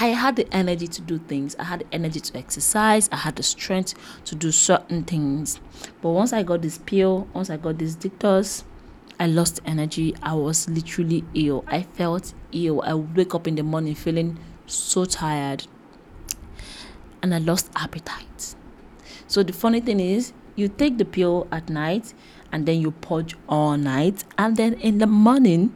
I 0.02 0.06
had 0.06 0.36
the 0.36 0.52
energy 0.52 0.88
to 0.88 1.02
do 1.02 1.18
things. 1.18 1.54
I 1.58 1.64
had 1.64 1.80
the 1.80 1.94
energy 1.94 2.20
to 2.20 2.38
exercise. 2.38 3.08
I 3.12 3.16
had 3.16 3.36
the 3.36 3.42
strength 3.42 3.92
to 4.24 4.34
do 4.34 4.50
certain 4.50 5.04
things. 5.04 5.60
But 6.00 6.10
once 6.10 6.32
I 6.32 6.42
got 6.42 6.62
this 6.62 6.78
pill, 6.78 7.28
once 7.34 7.50
I 7.50 7.58
got 7.58 7.76
this 7.76 7.96
detox, 7.96 8.64
I 9.18 9.26
lost 9.26 9.60
energy. 9.66 10.14
I 10.22 10.32
was 10.32 10.68
literally 10.70 11.22
ill. 11.34 11.64
I 11.66 11.82
felt 11.82 12.32
ill. 12.50 12.80
I 12.80 12.94
would 12.94 13.14
wake 13.14 13.34
up 13.34 13.46
in 13.46 13.56
the 13.56 13.62
morning 13.62 13.94
feeling 13.94 14.38
so 14.66 15.04
tired. 15.04 15.66
and 17.22 17.34
I 17.34 17.38
lost 17.38 17.70
appetite. 17.76 18.54
So 19.26 19.42
the 19.42 19.52
funny 19.52 19.80
thing 19.80 20.00
is, 20.00 20.32
you 20.56 20.68
take 20.68 20.98
the 20.98 21.04
pill 21.04 21.46
at 21.52 21.68
night 21.68 22.12
and 22.52 22.66
then 22.66 22.80
you 22.80 22.90
purge 22.90 23.36
all 23.48 23.76
night, 23.76 24.24
and 24.36 24.56
then 24.56 24.74
in 24.74 24.98
the 24.98 25.06
morning, 25.06 25.72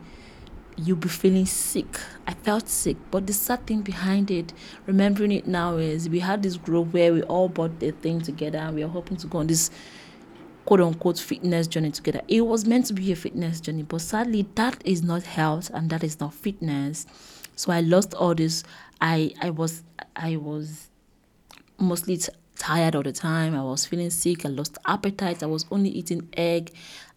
you'll 0.76 0.96
be 0.96 1.08
feeling 1.08 1.46
sick. 1.46 1.98
I 2.26 2.34
felt 2.34 2.68
sick, 2.68 2.96
but 3.10 3.26
the 3.26 3.32
sad 3.32 3.66
thing 3.66 3.82
behind 3.82 4.30
it, 4.30 4.52
remembering 4.86 5.32
it 5.32 5.46
now, 5.46 5.76
is 5.76 6.08
we 6.08 6.20
had 6.20 6.42
this 6.42 6.56
group 6.56 6.92
where 6.92 7.12
we 7.12 7.22
all 7.22 7.48
bought 7.48 7.80
the 7.80 7.92
thing 7.92 8.20
together 8.20 8.58
and 8.58 8.74
we 8.74 8.84
were 8.84 8.90
hoping 8.90 9.16
to 9.18 9.26
go 9.26 9.38
on 9.38 9.46
this 9.46 9.70
quote 10.64 10.80
unquote 10.80 11.18
fitness 11.18 11.66
journey 11.66 11.90
together. 11.90 12.22
It 12.28 12.42
was 12.42 12.64
meant 12.64 12.86
to 12.86 12.94
be 12.94 13.12
a 13.12 13.16
fitness 13.16 13.60
journey, 13.60 13.82
but 13.82 14.00
sadly, 14.00 14.46
that 14.54 14.82
is 14.84 15.02
not 15.02 15.22
health 15.24 15.70
and 15.72 15.90
that 15.90 16.02
is 16.02 16.20
not 16.20 16.34
fitness. 16.34 17.06
So 17.56 17.72
I 17.72 17.80
lost 17.80 18.14
all 18.14 18.34
this. 18.34 18.64
I 19.00 19.32
I 19.40 19.50
was 19.50 19.82
I 20.16 20.36
was 20.36 20.88
mostly 21.78 22.16
t- 22.16 22.32
tired 22.56 22.96
all 22.96 23.02
the 23.02 23.12
time. 23.12 23.54
I 23.54 23.62
was 23.62 23.86
feeling 23.86 24.10
sick. 24.10 24.44
I 24.44 24.48
lost 24.48 24.78
appetite. 24.86 25.42
I 25.42 25.46
was 25.46 25.66
only 25.70 25.90
eating 25.90 26.28
egg 26.36 26.72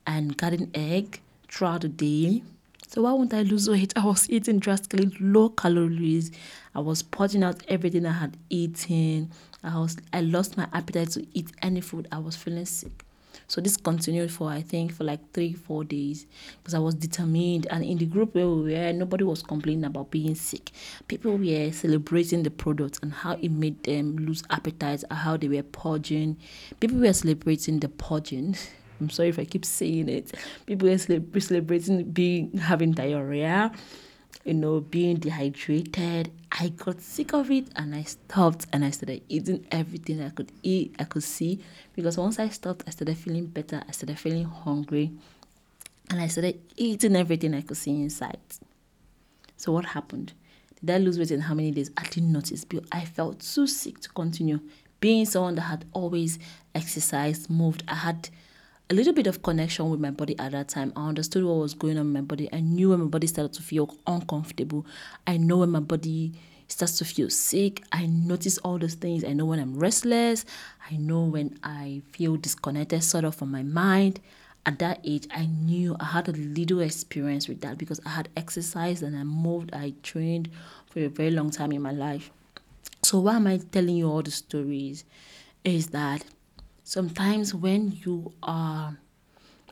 and 0.06 0.38
garden 0.38 0.70
egg 0.74 1.22
throughout 1.50 1.82
the 1.82 1.90
day. 1.90 2.44
So 2.89 3.01
why 3.01 3.12
won't 3.12 3.34
I 3.34 3.41
lose 3.41 3.70
weight? 3.70 3.91
I 3.98 4.06
was 4.06 4.29
eating 4.29 4.60
drastically 4.60 5.12
low 5.20 5.50
calories. 5.50 6.32
I 6.74 6.79
was 6.79 7.03
purging 7.03 7.44
out 7.44 7.62
everything 7.67 8.06
I 8.06 8.13
had 8.13 8.38
eaten. 8.50 9.29
I 9.62 9.77
was 9.77 9.98
I 10.13 10.22
lost 10.22 10.56
my 10.56 10.67
appetite 10.72 11.10
to 11.12 11.27
eat 11.34 11.51
any 11.62 11.82
food. 11.82 12.08
I 12.13 12.20
was 12.20 12.38
feeling 12.38 12.65
sick. 12.65 13.03
So 13.50 13.60
this 13.60 13.75
continued 13.75 14.32
for 14.32 14.50
I 14.50 14.62
think 14.62 14.94
for 14.94 15.03
like 15.03 15.20
three, 15.34 15.51
four 15.51 15.84
days 15.84 16.27
because 16.58 16.74
I 16.74 16.79
was 16.79 16.96
determined. 16.96 17.67
And 17.70 17.84
in 17.84 17.98
the 17.98 18.06
group 18.06 18.34
where 18.34 18.48
we 18.48 18.74
were, 18.74 18.94
nobody 18.94 19.25
was 19.25 19.44
complaining 19.44 19.84
about 19.84 20.10
being 20.10 20.36
sick. 20.36 20.72
People 21.10 21.38
were 21.38 21.72
celebrating 21.74 22.44
the 22.44 22.51
product 22.51 23.00
and 23.03 23.12
how 23.12 23.34
it 23.34 23.51
made 23.51 23.84
them 23.84 24.15
lose 24.15 24.44
appetite, 24.50 25.03
how 25.12 25.36
they 25.36 25.50
were 25.50 25.63
purging. 25.63 26.38
People 26.79 27.00
were 27.00 27.13
celebrating 27.13 27.79
the 27.82 27.89
purging. 27.89 28.56
I'm 29.00 29.10
sorry 29.10 29.30
if 29.30 29.39
I 29.39 29.46
keep 29.46 29.66
saying 29.66 30.10
it. 30.10 30.34
People 30.66 30.89
were 30.89 30.98
celebrating 30.98 32.04
being 32.12 32.58
having 32.58 32.92
diarrhea 32.92 33.72
you 34.48 34.54
know, 34.54 34.80
being 34.80 35.18
dehydrated. 35.18 36.32
I 36.54 36.70
got 36.70 37.01
sick 37.01 37.34
of 37.34 37.51
it 37.51 37.68
and 37.75 37.94
I 37.94 38.04
stopped 38.04 38.66
and 38.72 38.86
I 38.86 38.92
started 38.92 39.22
eating 39.27 39.68
everything 39.72 40.22
I 40.22 40.30
could 40.30 40.54
eat, 40.63 40.96
I 40.98 41.04
could 41.04 41.24
see. 41.24 41.60
Because 41.94 42.18
once 42.18 42.39
I 42.39 42.48
stopped, 42.48 42.86
I 42.88 42.92
started 42.92 43.18
feeling 43.18 43.48
better, 43.48 43.84
I 43.86 43.92
started 43.92 44.18
feeling 44.18 44.46
hungry, 44.46 45.12
and 46.10 46.22
I 46.22 46.27
started 46.27 46.62
eating 46.77 47.18
everything 47.18 47.54
I 47.54 47.62
could 47.62 47.75
see 47.75 47.92
inside. 47.92 48.39
So, 49.58 49.74
what 49.74 49.84
happened? 49.84 50.32
Did 50.80 50.96
I 50.96 50.98
lose 51.00 51.20
weight 51.20 51.32
in 51.32 51.42
how 51.42 51.54
many 51.54 51.72
days? 51.72 51.92
I 51.98 52.04
didn't 52.04 52.32
notice, 52.32 52.63
but 52.63 52.86
I 52.92 53.04
felt 53.04 53.42
too 53.42 53.68
sick 53.68 54.00
to 54.01 54.10
continue. 54.10 54.62
Being 55.01 55.25
someone 55.25 55.56
that 55.56 55.62
had 55.62 55.86
always 55.92 56.39
exercised, 56.74 57.50
moved, 57.50 57.84
I 57.88 57.96
had 57.96 58.30
a 58.89 58.94
little 58.94 59.13
bit 59.13 59.27
of 59.27 59.41
connection 59.41 59.89
with 59.89 60.00
my 60.00 60.12
body 60.12 60.38
at 60.39 60.53
that 60.53 60.70
time. 60.70 60.94
I 60.96 61.08
understood 61.08 61.44
what 61.44 61.58
was 61.58 61.74
going 61.74 61.98
on 61.98 62.06
in 62.06 62.13
my 62.13 62.22
body. 62.22 62.48
I 62.53 62.62
knew 62.62 62.91
when 62.91 63.00
my 63.01 63.08
body 63.08 63.27
started 63.27 63.53
to 63.53 63.62
feel 63.62 63.94
uncomfortable. 64.06 64.86
I 65.25 65.38
know 65.38 65.58
when 65.58 65.72
my 65.72 65.82
body 65.82 66.34
starts 66.70 66.98
to 67.00 67.06
feel 67.06 67.29
sick. 67.29 67.84
I 67.91 68.06
notice 68.06 68.58
all 68.60 68.77
those 68.77 68.94
things. 68.94 69.25
I 69.25 69.34
know 69.34 69.46
when 69.46 69.60
I'm 69.60 69.77
restless. 69.77 70.46
I 70.89 70.96
know 70.96 71.24
when 71.24 71.60
I 71.63 72.01
feel 72.12 72.38
disconnected 72.38 73.03
sort 73.03 73.25
of 73.25 73.36
from 73.36 73.51
my 73.51 73.63
mind. 73.63 74.22
At 74.65 74.79
that 74.79 75.00
age, 75.03 75.27
I 75.32 75.46
knew 75.46 75.96
I 76.00 76.06
had 76.06 76.27
a 76.29 76.34
little 76.34 76.82
experience 76.82 77.48
with 77.48 77.62
that 77.62 77.77
because 77.77 78.01
I 78.06 78.10
had 78.10 78.29
exercised 78.36 79.01
and 79.01 79.17
I 79.17 79.24
moved, 79.24 79.74
I 79.74 79.94
trained 80.03 80.50
for 80.88 81.00
a 81.00 81.08
very 81.08 81.32
long 81.32 81.51
time 81.51 81.72
in 81.72 81.82
my 81.82 81.91
life. 81.91 82.32
So, 83.01 83.20
why 83.20 83.38
am 83.38 83.48
I 83.48 83.62
telling 83.72 83.96
you 83.96 84.10
all 84.10 84.22
the 84.22 84.32
stories? 84.32 85.06
Is 85.63 85.88
that 85.88 86.25
sometimes 86.88 87.53
when 87.53 87.91
you 87.91 88.32
are, 88.41 88.98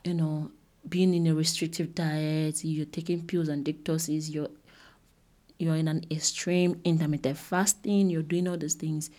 you 0.04 0.12
know, 0.12 0.50
being 0.86 1.14
in 1.14 1.26
a 1.26 1.34
restrictive 1.34 1.94
diet, 1.94 2.62
you're 2.62 2.84
taking 2.84 3.22
pills 3.26 3.48
and 3.48 3.64
detoxes, 3.64 4.30
you're 4.32 4.50
you're 5.58 5.76
in 5.76 5.88
an 5.88 6.04
extreme 6.10 6.78
intermittent 6.84 7.38
fasting, 7.38 8.10
you're 8.10 8.22
doing 8.22 8.46
all 8.46 8.58
these 8.58 8.74
things. 8.74 9.10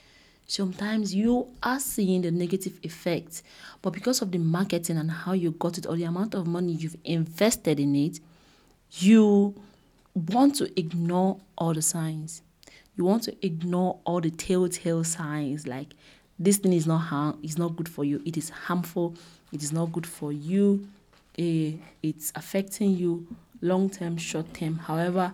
Sometimes 0.46 1.16
you 1.16 1.48
are 1.64 1.80
seeing 1.80 2.22
the 2.22 2.30
negative 2.30 2.80
effects, 2.84 3.42
but 3.82 3.90
because 3.90 4.22
of 4.22 4.32
the 4.32 4.38
marketing 4.38 4.98
and 4.98 5.10
how 5.10 5.34
you 5.34 5.50
got 5.50 5.80
it 5.80 5.88
or 5.88 5.96
the 5.96 6.04
amount 6.04 6.36
of 6.36 6.46
money 6.46 6.74
you've 6.74 6.96
invested 7.04 7.80
in 7.80 7.96
it, 7.96 8.20
you 8.92 9.56
want 10.14 10.54
to 10.58 10.80
ignore 10.80 11.40
all 11.58 11.74
the 11.74 11.82
signs. 11.82 12.44
You 12.96 13.06
want 13.06 13.24
to 13.24 13.46
ignore 13.46 14.00
all 14.06 14.22
the 14.22 14.30
telltale 14.30 15.04
signs 15.04 15.66
like 15.66 15.96
this 16.40 16.58
thing 16.58 16.74
is 16.74 16.88
not 16.88 17.00
harm 17.00 17.40
is 17.44 17.58
not 17.58 17.76
good 17.76 17.90
for 17.90 18.04
you. 18.04 18.22
It 18.26 18.38
is 18.38 18.50
harmful. 18.50 19.16
It 19.52 19.64
is 19.64 19.72
not 19.72 19.92
good 19.92 20.06
for 20.06 20.32
you. 20.32 20.88
Uh, 21.40 21.78
it's 22.04 22.32
affecting 22.36 22.98
you 22.98 23.28
long 23.62 23.90
term 23.90 24.18
short 24.18 24.54
term. 24.54 24.78
However 24.78 25.34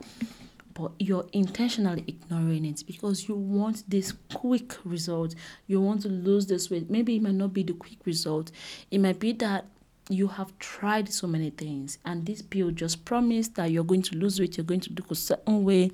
but 0.74 0.92
you're 1.00 1.26
intentionally 1.34 2.04
ignoring 2.08 2.66
it 2.66 2.84
because 2.86 3.28
you 3.28 3.36
want 3.36 3.84
this 3.90 4.14
quick 4.34 4.76
result. 4.84 5.36
You 5.68 5.82
want 5.82 6.02
to 6.04 6.10
lose 6.10 6.48
this 6.48 6.70
weight. 6.70 6.90
Maybe 6.90 7.16
it 7.18 7.22
might 7.22 7.36
not 7.36 7.54
be 7.54 7.64
the 7.64 7.74
quick 7.74 8.00
result. 8.06 8.52
It 8.92 9.00
might 9.00 9.20
be 9.20 9.34
that 9.34 9.66
you 10.10 10.28
have 10.28 10.58
tried 10.60 11.14
so 11.14 11.28
many 11.28 11.50
things 11.50 11.98
and 12.04 12.26
this 12.26 12.42
pill 12.42 12.72
just 12.72 13.06
promised 13.06 13.56
that 13.56 13.72
you're 13.72 13.86
going 13.86 14.02
to 14.02 14.18
lose 14.18 14.38
weight 14.38 14.58
you're 14.58 14.66
going 14.66 14.82
to 14.82 14.92
do 14.92 15.04
a 15.10 15.16
certain 15.16 15.64
way. 15.64 15.92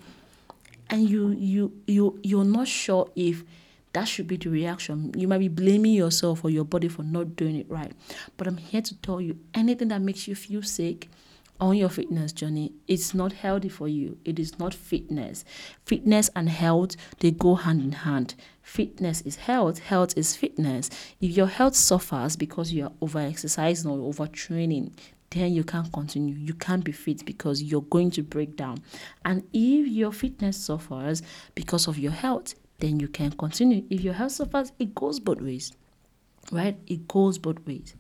And 0.90 1.08
you 1.08 1.30
you 1.32 1.72
you 1.86 2.20
you're 2.24 2.46
not 2.46 2.68
sure 2.68 3.10
if 3.16 3.44
that 3.94 4.06
should 4.06 4.28
be 4.28 4.38
the 4.38 4.50
reaction. 4.50 5.12
You 5.16 5.28
might 5.28 5.40
be 5.40 5.48
blaming 5.48 5.94
yourself 5.94 6.44
or 6.44 6.50
your 6.50 6.66
body 6.66 6.88
for 6.88 7.04
not 7.04 7.36
doing 7.36 7.56
it 7.56 7.70
right. 7.70 7.92
But 8.38 8.48
I'm 8.48 8.58
here 8.58 8.82
to 8.82 8.96
tell 8.98 9.20
you 9.20 9.40
anything 9.54 9.88
that 9.88 10.02
makes 10.02 10.28
you 10.28 10.36
feel 10.36 10.62
sick 10.62 11.10
on 11.60 11.76
your 11.76 11.90
fitness 11.90 12.32
journey, 12.32 12.72
it's 12.88 13.14
not 13.14 13.34
healthy 13.34 13.70
for 13.70 13.88
you. 13.88 14.18
It 14.24 14.40
is 14.40 14.58
not 14.60 14.74
fitness. 14.74 15.44
Fitness 15.86 16.30
and 16.36 16.50
health, 16.50 16.96
they 17.20 17.32
go 17.32 17.56
hand 17.56 17.82
in 17.82 17.92
hand. 17.92 18.36
Fitness 18.62 19.22
is 19.22 19.36
health, 19.36 19.80
health 19.80 20.18
is 20.18 20.36
fitness. 20.36 20.90
If 21.20 21.36
your 21.36 21.48
health 21.48 21.76
suffers 21.76 22.36
because 22.36 22.72
you 22.72 22.86
are 22.86 22.92
over 23.02 23.20
exercising 23.20 23.92
or 23.92 24.14
overtraining, 24.14 24.92
then 25.32 25.54
you 25.54 25.64
can't 25.64 25.92
continue. 25.92 26.36
You 26.36 26.54
can't 26.54 26.84
be 26.84 26.92
fit 26.92 27.26
because 27.26 27.62
you're 27.62 27.82
going 27.82 28.12
to 28.12 28.24
break 28.24 28.56
down. 28.56 28.82
And 29.26 29.44
if 29.54 29.88
your 29.88 30.12
fitness 30.12 30.58
suffers 30.58 31.22
because 31.56 31.88
of 31.88 32.00
your 32.00 32.12
health, 32.12 32.56
then 32.80 33.00
you 33.00 33.08
can 33.08 33.32
continue. 33.32 33.84
If 33.90 34.02
your 34.02 34.14
health 34.14 34.34
suffers, 34.34 34.72
it 34.80 34.96
goes 34.96 35.20
both 35.20 35.42
ways, 35.42 35.74
right? 36.52 36.78
It 36.88 37.08
goes 37.08 37.38
both 37.38 37.66
ways. 37.66 37.96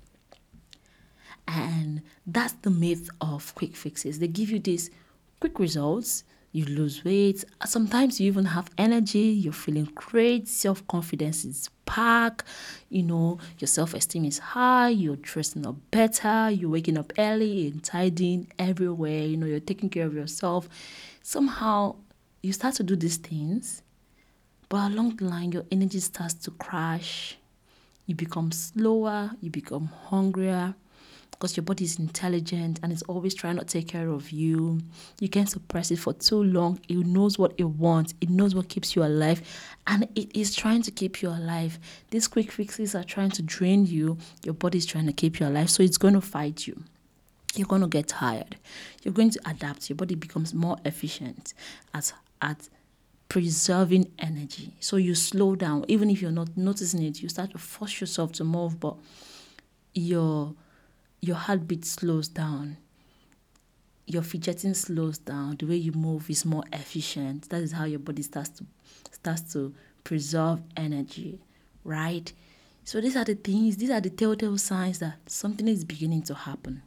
And 1.47 2.01
that's 2.27 2.53
the 2.53 2.69
myth 2.69 3.09
of 3.21 3.53
quick 3.55 3.75
fixes. 3.75 4.19
They 4.19 4.27
give 4.27 4.51
you 4.51 4.59
these 4.59 4.91
quick 5.39 5.59
results. 5.59 6.23
You 6.51 6.65
lose 6.65 7.03
weight. 7.03 7.43
Sometimes 7.65 8.19
you 8.19 8.27
even 8.27 8.45
have 8.45 8.69
energy. 8.77 9.19
You're 9.19 9.53
feeling 9.53 9.89
great. 9.93 10.47
Self 10.47 10.85
confidence 10.87 11.45
is 11.45 11.69
back. 11.85 12.43
You 12.89 13.03
know, 13.03 13.37
your 13.59 13.67
self 13.67 13.93
esteem 13.93 14.25
is 14.25 14.39
high. 14.39 14.89
You're 14.89 15.15
dressing 15.17 15.65
up 15.67 15.75
better. 15.91 16.49
You're 16.49 16.71
waking 16.71 16.97
up 16.97 17.13
early 17.19 17.67
and 17.67 17.83
tidying 17.83 18.51
everywhere. 18.57 19.25
You 19.25 19.37
know, 19.37 19.45
you're 19.45 19.59
taking 19.59 19.89
care 19.89 20.07
of 20.07 20.15
yourself. 20.15 20.67
Somehow 21.21 21.97
you 22.41 22.53
start 22.53 22.75
to 22.75 22.83
do 22.83 22.95
these 22.95 23.17
things 23.17 23.83
but 24.69 24.91
along 24.91 25.17
the 25.17 25.25
line, 25.25 25.51
your 25.51 25.65
energy 25.71 25.99
starts 25.99 26.35
to 26.35 26.51
crash. 26.51 27.37
You 28.05 28.15
become 28.15 28.51
slower, 28.51 29.31
you 29.41 29.49
become 29.49 29.87
hungrier 30.05 30.75
because 31.39 31.55
your 31.55 31.63
body 31.63 31.85
is 31.85 31.97
intelligent 31.97 32.79
and 32.83 32.91
it's 32.91 33.01
always 33.03 33.33
trying 33.33 33.57
to 33.57 33.63
take 33.63 33.87
care 33.87 34.09
of 34.09 34.29
you. 34.31 34.81
You 35.21 35.29
can't 35.29 35.49
suppress 35.49 35.89
it 35.89 35.97
for 35.97 36.13
too 36.13 36.43
long. 36.43 36.81
It 36.89 36.97
knows 36.97 37.39
what 37.39 37.53
it 37.57 37.63
wants, 37.63 38.13
it 38.19 38.29
knows 38.29 38.53
what 38.53 38.67
keeps 38.67 38.95
you 38.95 39.03
alive, 39.03 39.41
and 39.87 40.07
it 40.15 40.35
is 40.37 40.53
trying 40.53 40.81
to 40.83 40.91
keep 40.91 41.21
you 41.21 41.29
alive. 41.29 41.79
These 42.11 42.27
quick 42.27 42.51
fixes 42.51 42.93
are 42.93 43.05
trying 43.05 43.31
to 43.31 43.41
drain 43.41 43.85
you, 43.85 44.17
your 44.43 44.53
body 44.53 44.79
is 44.79 44.85
trying 44.85 45.07
to 45.07 45.13
keep 45.13 45.39
you 45.39 45.47
alive, 45.47 45.69
so 45.69 45.81
it's 45.81 45.97
going 45.97 46.13
to 46.15 46.21
fight 46.21 46.67
you. 46.67 46.83
You're 47.55 47.67
going 47.67 47.81
to 47.81 47.87
get 47.87 48.07
tired. 48.09 48.57
You're 49.03 49.13
going 49.13 49.31
to 49.31 49.39
adapt. 49.49 49.89
Your 49.89 49.95
body 49.95 50.15
becomes 50.15 50.53
more 50.53 50.77
efficient 50.85 51.53
at, 51.93 52.13
at 52.41 52.69
preserving 53.29 54.11
energy. 54.17 54.73
So 54.79 54.97
you 54.97 55.13
slow 55.15 55.55
down, 55.55 55.85
even 55.87 56.09
if 56.09 56.21
you're 56.21 56.31
not 56.31 56.57
noticing 56.57 57.03
it, 57.03 57.21
you 57.21 57.29
start 57.29 57.51
to 57.51 57.59
force 57.59 58.01
yourself 58.01 58.31
to 58.33 58.43
move, 58.43 58.79
but 58.79 58.97
your 59.93 60.55
your 61.21 61.35
heartbeat 61.35 61.85
slows 61.85 62.27
down. 62.27 62.77
Your 64.05 64.23
fidgeting 64.23 64.73
slows 64.73 65.19
down. 65.19 65.57
The 65.57 65.67
way 65.67 65.75
you 65.75 65.91
move 65.91 66.29
is 66.29 66.43
more 66.45 66.63
efficient. 66.73 67.49
That 67.49 67.61
is 67.61 67.73
how 67.73 67.85
your 67.85 67.99
body 67.99 68.23
starts 68.23 68.49
to 68.49 68.65
starts 69.11 69.53
to 69.53 69.73
preserve 70.03 70.61
energy, 70.75 71.39
right? 71.83 72.33
So 72.83 72.99
these 72.99 73.15
are 73.15 73.25
the 73.25 73.35
things, 73.35 73.77
these 73.77 73.91
are 73.91 74.01
the 74.01 74.09
telltale 74.09 74.57
signs 74.57 74.97
that 74.99 75.17
something 75.27 75.67
is 75.67 75.83
beginning 75.83 76.23
to 76.23 76.33
happen. 76.33 76.81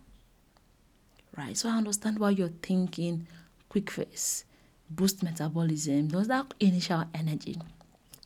Right? 1.36 1.56
So 1.56 1.68
I 1.68 1.76
understand 1.76 2.18
why 2.18 2.30
you're 2.30 2.48
thinking 2.48 3.28
quick 3.68 3.88
fix 3.88 4.44
boost 4.96 5.22
metabolism, 5.22 6.08
those 6.08 6.28
that 6.28 6.52
initial 6.60 7.04
energy. 7.14 7.56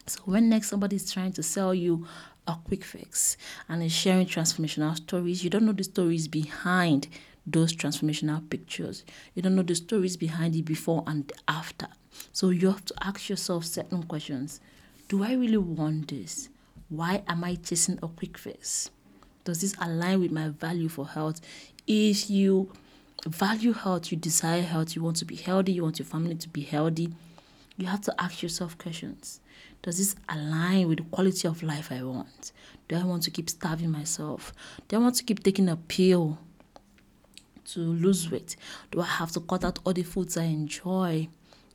So 0.07 0.21
when 0.25 0.49
next 0.49 0.69
somebody 0.69 0.97
is 0.97 1.13
trying 1.13 1.33
to 1.33 1.43
sell 1.43 1.75
you 1.75 2.07
a 2.47 2.57
quick 2.65 2.85
fix 2.85 3.37
and 3.69 3.83
is 3.83 3.93
sharing 3.93 4.27
transformational 4.27 4.97
stories, 4.97 5.43
you 5.43 5.51
don't 5.51 5.67
know 5.67 5.73
the 5.73 5.85
stories 5.85 6.29
behind 6.29 7.09
those 7.47 7.73
transformational 7.73 8.49
pictures. 8.49 9.05
You 9.35 9.43
don't 9.43 9.57
know 9.57 9.63
the 9.63 9.75
stories 9.75 10.17
behind 10.17 10.55
it 10.57 10.65
before 10.65 11.05
and 11.07 11.31
after. 11.49 11.89
So 12.33 12.51
you 12.51 12.69
have 12.69 12.85
to 12.87 12.95
ask 13.03 13.29
yourself 13.29 13.65
certain 13.65 14.03
questions. 14.05 14.61
Do 15.09 15.23
I 15.23 15.35
really 15.35 15.57
want 15.57 16.09
this? 16.09 16.49
Why 16.89 17.23
am 17.29 17.45
I 17.45 17.57
chasing 17.57 17.99
a 18.03 18.09
quick 18.09 18.39
fix? 18.39 18.91
Does 19.45 19.61
this 19.61 19.75
align 19.81 20.21
with 20.21 20.33
my 20.33 20.49
value 20.49 20.89
for 20.89 21.07
health? 21.07 21.41
If 21.87 22.31
you 22.31 22.73
value 23.27 23.73
health, 23.73 24.11
you 24.11 24.17
desire 24.17 24.63
health, 24.63 24.95
you 24.95 25.03
want 25.03 25.17
to 25.17 25.25
be 25.25 25.37
healthy, 25.37 25.73
you 25.73 25.83
want 25.83 25.99
your 25.99 26.07
family 26.07 26.35
to 26.37 26.49
be 26.49 26.63
healthy, 26.63 27.13
you 27.77 27.87
have 27.87 28.01
to 28.03 28.15
ask 28.21 28.43
yourself 28.43 28.79
questions. 28.79 29.41
Does 29.83 29.99
this 29.99 30.17
align 30.29 30.89
with 30.89 30.99
the 30.99 31.05
quality 31.05 31.47
of 31.47 31.63
life 31.63 31.93
I 31.93 32.03
want? 32.03 32.53
Do 32.89 32.97
I 32.97 33.05
want 33.05 33.23
to 33.25 33.31
keep 33.31 33.51
starving 33.51 33.91
myself? 33.91 34.53
Do 34.89 34.97
I 34.97 34.99
want 34.99 35.15
to 35.17 35.25
keep 35.25 35.43
taking 35.43 35.69
a 35.69 35.77
pill 35.77 36.39
to 37.67 37.81
lose 37.81 38.31
weight? 38.31 38.57
Do 38.91 39.01
I 39.01 39.07
have 39.07 39.33
to 39.33 39.41
cut 39.41 39.65
out 39.65 39.79
all 39.85 39.93
the 39.93 40.03
foods 40.03 40.37
I 40.37 40.45
enjoy? 40.45 41.29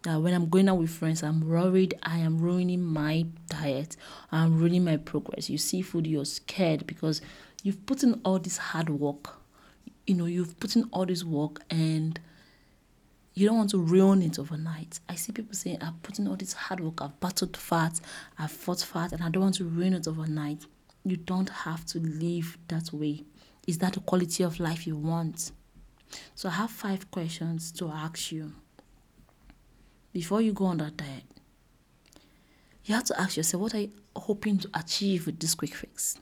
That 0.03 0.20
when 0.20 0.34
I'm 0.34 0.50
going 0.50 0.67
out 0.67 0.79
with 0.79 0.89
friends, 0.89 1.22
I'm 1.22 1.48
worried 1.48 1.93
I 2.01 2.17
am 2.17 2.39
ruining 2.39 2.81
my 2.81 3.27
diet. 3.50 3.96
I'm 4.31 4.58
ruining 4.58 4.84
my 4.84 4.98
progress. 4.98 5.50
You 5.50 5.60
see 5.60 5.84
food, 5.84 6.08
you're 6.08 6.25
scared 6.25 6.88
because 6.88 7.22
you've 7.62 7.86
put 7.86 8.01
in 8.01 8.20
all 8.25 8.39
this 8.39 8.58
hard 8.58 8.89
work. 8.89 9.40
You 10.12 10.18
know, 10.18 10.25
you've 10.25 10.60
put 10.60 10.75
in 10.75 10.89
all 10.91 11.06
this 11.06 11.24
work 11.24 11.62
and 11.70 12.20
you 13.34 13.48
don't 13.48 13.56
want 13.56 13.70
to 13.70 13.77
ruin 13.77 14.22
it 14.22 14.39
overnight. 14.39 15.00
I 15.08 15.15
see 15.15 15.32
people 15.32 15.53
saying, 15.53 15.77
I've 15.80 16.03
put 16.03 16.20
in 16.20 16.27
all 16.27 16.36
this 16.36 16.51
hard 16.51 16.82
work, 16.82 17.01
I've 17.01 17.18
battled 17.22 17.56
fat, 17.56 18.01
I've 18.38 18.51
fought 18.51 18.82
fat, 18.82 19.13
and 19.13 19.24
I 19.24 19.30
don't 19.30 19.44
want 19.44 19.56
to 19.56 19.63
ruin 19.63 19.94
it 19.94 20.10
overnight. 20.10 20.65
You 21.06 21.15
don't 21.15 21.48
have 21.48 21.86
to 21.86 22.00
live 22.00 22.58
that 22.68 22.91
way. 22.91 23.24
Is 23.65 23.77
that 23.77 23.94
the 23.94 24.01
quality 24.01 24.44
of 24.44 24.60
life 24.60 24.86
you 24.86 24.98
want? 24.98 25.53
So 26.36 26.50
I 26.50 26.51
have 26.51 26.72
five 26.72 27.10
questions 27.10 27.72
to 27.72 27.88
ask 27.88 28.34
you 28.34 28.51
before 30.12 30.41
you 30.41 30.51
go 30.51 30.65
on 30.65 30.80
that 30.80 30.98
diet. 30.98 31.24
You 32.84 32.96
have 32.96 33.06
to 33.06 33.18
ask 33.18 33.38
yourself, 33.38 33.62
what 33.62 33.75
are 33.75 33.80
you 33.80 33.91
hoping 34.13 34.58
to 34.58 34.70
achieve 34.74 35.25
with 35.25 35.39
this 35.39 35.56
quick 35.56 35.74
fix? 35.74 36.18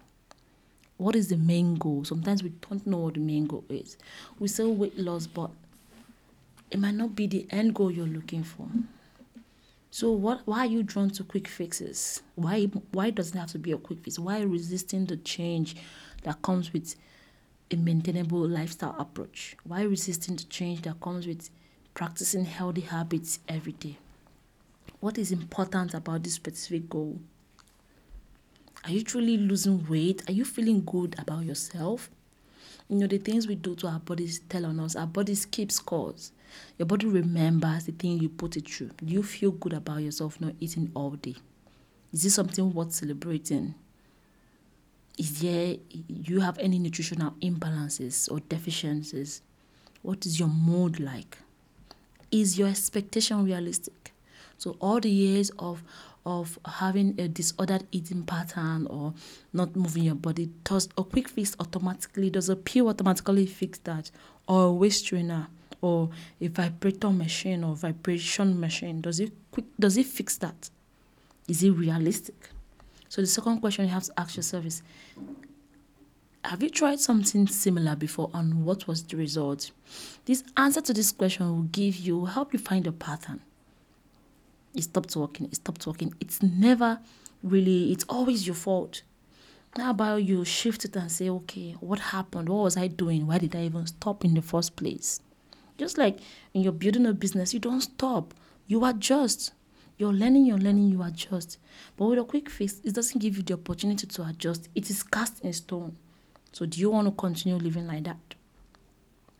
What 0.99 1.15
is 1.15 1.29
the 1.29 1.37
main 1.37 1.75
goal? 1.75 2.03
Sometimes 2.03 2.43
we 2.43 2.49
don't 2.49 2.85
know 2.85 2.97
what 2.97 3.13
the 3.13 3.21
main 3.21 3.47
goal 3.47 3.63
is. 3.69 3.95
We 4.37 4.49
say 4.49 4.65
weight 4.65 4.99
loss, 4.99 5.27
but 5.27 5.49
it 6.69 6.77
might 6.77 6.95
not 6.95 7.15
be 7.15 7.25
the 7.25 7.47
end 7.51 7.73
goal 7.73 7.89
you're 7.89 8.05
looking 8.05 8.43
for. 8.43 8.67
So 9.91 10.11
what 10.11 10.41
why 10.45 10.59
are 10.59 10.65
you 10.65 10.83
drawn 10.83 11.09
to 11.11 11.23
quick 11.23 11.47
fixes? 11.47 12.21
Why 12.35 12.65
why 12.91 13.11
does 13.11 13.33
it 13.33 13.37
have 13.37 13.49
to 13.51 13.57
be 13.57 13.71
a 13.71 13.77
quick 13.77 13.99
fix? 14.03 14.19
Why 14.19 14.41
resisting 14.41 15.05
the 15.05 15.15
change 15.15 15.77
that 16.23 16.41
comes 16.41 16.73
with 16.73 16.95
a 17.71 17.77
maintainable 17.77 18.45
lifestyle 18.45 18.97
approach? 18.99 19.55
Why 19.63 19.83
resisting 19.83 20.35
the 20.35 20.43
change 20.43 20.81
that 20.81 20.99
comes 20.99 21.25
with 21.25 21.49
practicing 21.93 22.43
healthy 22.43 22.81
habits 22.81 23.39
every 23.47 23.71
day? 23.71 23.97
What 24.99 25.17
is 25.17 25.31
important 25.31 25.93
about 25.93 26.23
this 26.23 26.33
specific 26.33 26.89
goal? 26.89 27.19
Are 28.83 28.91
you 28.91 29.03
truly 29.03 29.37
losing 29.37 29.87
weight? 29.87 30.23
Are 30.29 30.33
you 30.33 30.45
feeling 30.45 30.83
good 30.85 31.15
about 31.19 31.45
yourself? 31.45 32.09
You 32.89 32.97
know, 32.97 33.07
the 33.07 33.17
things 33.17 33.47
we 33.47 33.55
do 33.55 33.75
to 33.75 33.87
our 33.87 33.99
bodies 33.99 34.39
tell 34.49 34.65
on 34.65 34.79
us. 34.79 34.95
Our 34.95 35.05
bodies 35.05 35.45
keep 35.45 35.71
scores. 35.71 36.31
Your 36.77 36.85
body 36.85 37.05
remembers 37.05 37.85
the 37.85 37.91
thing 37.91 38.19
you 38.19 38.29
put 38.29 38.57
it 38.57 38.67
through. 38.67 38.91
Do 38.97 39.05
you 39.05 39.21
feel 39.21 39.51
good 39.51 39.73
about 39.73 39.97
yourself 40.01 40.41
not 40.41 40.55
eating 40.59 40.91
all 40.95 41.11
day? 41.11 41.35
Is 42.11 42.23
this 42.23 42.35
something 42.35 42.73
worth 42.73 42.93
celebrating? 42.93 43.75
Is 45.17 45.41
there 45.41 45.75
you 46.07 46.39
have 46.39 46.57
any 46.57 46.79
nutritional 46.79 47.35
imbalances 47.41 48.31
or 48.31 48.39
deficiencies? 48.39 49.41
What 50.01 50.25
is 50.25 50.39
your 50.39 50.47
mood 50.47 50.99
like? 50.99 51.37
Is 52.31 52.57
your 52.57 52.69
expectation 52.69 53.43
realistic? 53.43 54.13
So 54.57 54.77
all 54.79 54.99
the 54.99 55.09
years 55.09 55.51
of 55.59 55.83
of 56.29 56.59
having 56.65 57.19
a 57.19 57.27
disordered 57.27 57.85
eating 57.91 58.23
pattern 58.23 58.85
or 58.87 59.13
not 59.51 59.75
moving 59.75 60.03
your 60.03 60.15
body, 60.15 60.49
does 60.63 60.87
a 60.97 61.03
quick 61.03 61.27
fix 61.27 61.55
automatically, 61.59 62.29
does 62.29 62.49
a 62.49 62.55
pill 62.55 62.87
automatically 62.87 63.45
fix 63.45 63.79
that? 63.79 64.11
Or 64.47 64.65
a 64.65 64.71
waist 64.71 65.07
trainer 65.07 65.47
or 65.81 66.09
a 66.39 66.47
vibrator 66.47 67.09
machine 67.09 67.63
or 67.63 67.75
vibration 67.75 68.59
machine, 68.59 69.01
does 69.01 69.19
it 69.19 69.31
quick 69.51 69.65
does 69.79 69.97
it 69.97 70.05
fix 70.05 70.37
that? 70.37 70.69
Is 71.47 71.63
it 71.63 71.71
realistic? 71.71 72.49
So 73.09 73.21
the 73.21 73.27
second 73.27 73.59
question 73.59 73.85
you 73.85 73.91
have 73.91 74.03
to 74.03 74.13
ask 74.19 74.35
yourself 74.35 74.65
is 74.65 74.83
have 76.45 76.63
you 76.63 76.69
tried 76.69 76.99
something 76.99 77.47
similar 77.47 77.95
before 77.95 78.29
and 78.33 78.65
what 78.65 78.87
was 78.87 79.03
the 79.03 79.17
result? 79.17 79.71
This 80.25 80.43
answer 80.55 80.81
to 80.81 80.93
this 80.93 81.11
question 81.11 81.47
will 81.47 81.63
give 81.63 81.95
you 81.97 82.25
help 82.25 82.53
you 82.53 82.59
find 82.59 82.85
a 82.87 82.91
pattern 82.91 83.41
it 84.75 84.83
stopped 84.83 85.15
working, 85.15 85.47
it 85.47 85.55
stopped 85.55 85.85
working. 85.87 86.13
It's 86.19 86.41
never 86.41 86.99
really, 87.43 87.91
it's 87.91 88.05
always 88.09 88.45
your 88.45 88.55
fault. 88.55 89.03
How 89.75 89.91
about 89.91 90.23
you 90.23 90.43
shift 90.45 90.85
it 90.85 90.95
and 90.95 91.11
say, 91.11 91.29
okay, 91.29 91.75
what 91.79 91.99
happened? 91.99 92.49
What 92.49 92.63
was 92.63 92.77
I 92.77 92.87
doing? 92.87 93.27
Why 93.27 93.37
did 93.37 93.55
I 93.55 93.63
even 93.63 93.85
stop 93.85 94.25
in 94.25 94.33
the 94.33 94.41
first 94.41 94.75
place? 94.75 95.21
Just 95.77 95.97
like 95.97 96.19
when 96.51 96.63
you're 96.63 96.73
building 96.73 97.05
a 97.05 97.13
business, 97.13 97.53
you 97.53 97.59
don't 97.59 97.81
stop, 97.81 98.33
you 98.67 98.83
adjust. 98.85 99.53
You're 99.97 100.13
learning, 100.13 100.45
you're 100.45 100.57
learning, 100.57 100.89
you 100.89 101.03
adjust. 101.03 101.57
But 101.97 102.05
with 102.05 102.19
a 102.19 102.23
quick 102.23 102.49
fix, 102.49 102.79
it 102.83 102.93
doesn't 102.93 103.19
give 103.19 103.37
you 103.37 103.43
the 103.43 103.53
opportunity 103.53 104.07
to 104.07 104.25
adjust. 104.25 104.69
It 104.73 104.89
is 104.89 105.03
cast 105.03 105.41
in 105.43 105.53
stone. 105.53 105.97
So, 106.51 106.65
do 106.65 106.79
you 106.79 106.89
want 106.89 107.07
to 107.07 107.11
continue 107.11 107.57
living 107.57 107.85
like 107.85 108.05
that? 108.05 108.17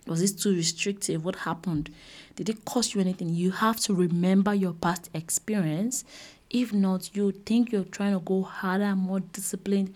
Was 0.10 0.22
this 0.22 0.32
too 0.32 0.56
restrictive? 0.56 1.24
What 1.24 1.36
happened? 1.36 1.92
Did 2.36 2.50
it 2.50 2.66
cost 2.66 2.96
you 2.96 3.02
anything? 3.02 3.30
You 3.30 3.52
have 3.52 3.80
to 3.82 3.94
remember 3.94 4.54
your 4.56 4.74
past 4.74 5.10
experience. 5.14 6.04
If 6.50 6.74
not, 6.74 7.16
you 7.16 7.32
think 7.32 7.72
you're 7.72 7.84
trying 7.84 8.14
to 8.14 8.20
go 8.20 8.42
harder, 8.42 8.96
more 8.96 9.20
disciplined, 9.20 9.94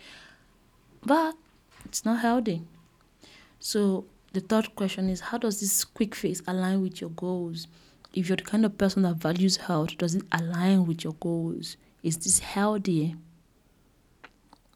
but 1.03 1.33
it's 1.85 2.05
not 2.05 2.19
healthy. 2.19 2.61
So, 3.59 4.05
the 4.33 4.41
third 4.41 4.75
question 4.75 5.09
is 5.09 5.19
how 5.19 5.39
does 5.39 5.59
this 5.59 5.83
quick 5.83 6.13
fix 6.13 6.43
align 6.45 6.81
with 6.83 7.01
your 7.01 7.09
goals? 7.11 7.67
If 8.13 8.29
you're 8.29 8.37
the 8.37 8.43
kind 8.43 8.65
of 8.65 8.77
person 8.77 9.01
that 9.03 9.15
values 9.15 9.57
health, 9.57 9.97
does 9.97 10.13
it 10.13 10.23
align 10.31 10.85
with 10.85 11.03
your 11.03 11.13
goals? 11.13 11.75
Is 12.03 12.17
this 12.17 12.37
healthy? 12.39 13.15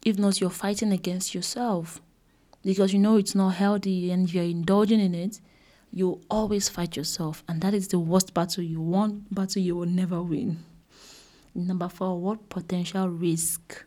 If 0.04 0.18
not, 0.18 0.40
you're 0.40 0.50
fighting 0.50 0.90
against 0.90 1.34
yourself 1.34 2.00
because 2.64 2.92
you 2.92 2.98
know 2.98 3.16
it's 3.16 3.34
not 3.34 3.50
healthy 3.50 4.10
and 4.10 4.32
you're 4.32 4.44
indulging 4.44 5.00
in 5.00 5.14
it, 5.14 5.40
you 5.92 6.20
always 6.30 6.68
fight 6.68 6.96
yourself. 6.96 7.42
And 7.48 7.60
that 7.62 7.74
is 7.74 7.88
the 7.88 7.98
worst 7.98 8.34
battle 8.34 8.62
you 8.62 8.80
want, 8.80 9.34
battle 9.34 9.62
you 9.62 9.76
will 9.76 9.86
never 9.86 10.22
win. 10.22 10.64
Number 11.54 11.88
four, 11.88 12.18
what 12.20 12.48
potential 12.48 13.08
risk? 13.08 13.84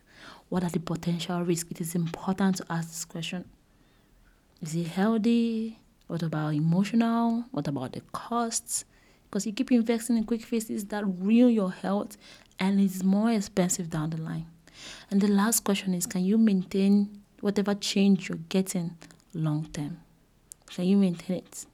What 0.48 0.64
are 0.64 0.70
the 0.70 0.80
potential 0.80 1.42
risks? 1.42 1.70
It 1.70 1.80
is 1.80 1.94
important 1.94 2.56
to 2.56 2.66
ask 2.68 2.88
this 2.88 3.04
question. 3.04 3.44
Is 4.60 4.74
it 4.74 4.88
healthy? 4.88 5.78
What 6.06 6.22
about 6.22 6.54
emotional? 6.54 7.44
What 7.50 7.68
about 7.68 7.92
the 7.94 8.02
costs? 8.12 8.84
Because 9.24 9.46
you 9.46 9.52
keep 9.52 9.72
investing 9.72 10.18
in 10.18 10.24
quick 10.24 10.42
fixes 10.42 10.84
that 10.86 11.04
ruin 11.06 11.54
your 11.54 11.72
health 11.72 12.18
and 12.58 12.78
it's 12.78 13.02
more 13.02 13.30
expensive 13.30 13.88
down 13.88 14.10
the 14.10 14.20
line. 14.20 14.46
And 15.10 15.20
the 15.20 15.28
last 15.28 15.64
question 15.64 15.94
is 15.94 16.06
can 16.06 16.24
you 16.24 16.36
maintain 16.36 17.21
whatever 17.42 17.74
change 17.74 18.28
you're 18.28 18.38
getting 18.48 18.96
long 19.34 19.66
term? 19.72 19.98
Can 20.70 20.84
you 20.86 20.96
maintain 20.96 21.38
it? 21.38 21.66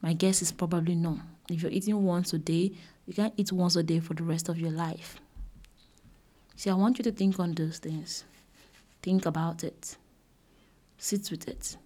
My 0.00 0.14
guess 0.14 0.42
is 0.42 0.50
probably 0.50 0.94
no. 0.94 1.20
If 1.48 1.62
you're 1.62 1.70
eating 1.70 2.02
once 2.02 2.32
a 2.32 2.38
day, 2.38 2.72
you 3.06 3.14
can't 3.14 3.34
eat 3.36 3.52
once 3.52 3.76
a 3.76 3.82
day 3.82 4.00
for 4.00 4.14
the 4.14 4.24
rest 4.24 4.48
of 4.48 4.58
your 4.58 4.72
life. 4.72 5.20
See, 6.56 6.70
I 6.70 6.74
want 6.74 6.98
you 6.98 7.04
to 7.04 7.12
think 7.12 7.38
on 7.38 7.52
those 7.52 7.78
things. 7.78 8.24
Think 9.02 9.26
about 9.26 9.62
it. 9.62 9.96
Sit 10.98 11.30
with 11.30 11.46
it. 11.46 11.76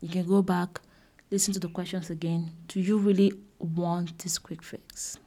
You 0.00 0.08
can 0.08 0.26
go 0.26 0.42
back, 0.42 0.80
listen 1.30 1.54
to 1.54 1.60
the 1.60 1.68
questions 1.68 2.10
again. 2.10 2.52
Do 2.68 2.78
you 2.80 2.98
really 2.98 3.32
want 3.58 4.18
this 4.18 4.38
quick 4.38 4.62
fix? 4.62 5.18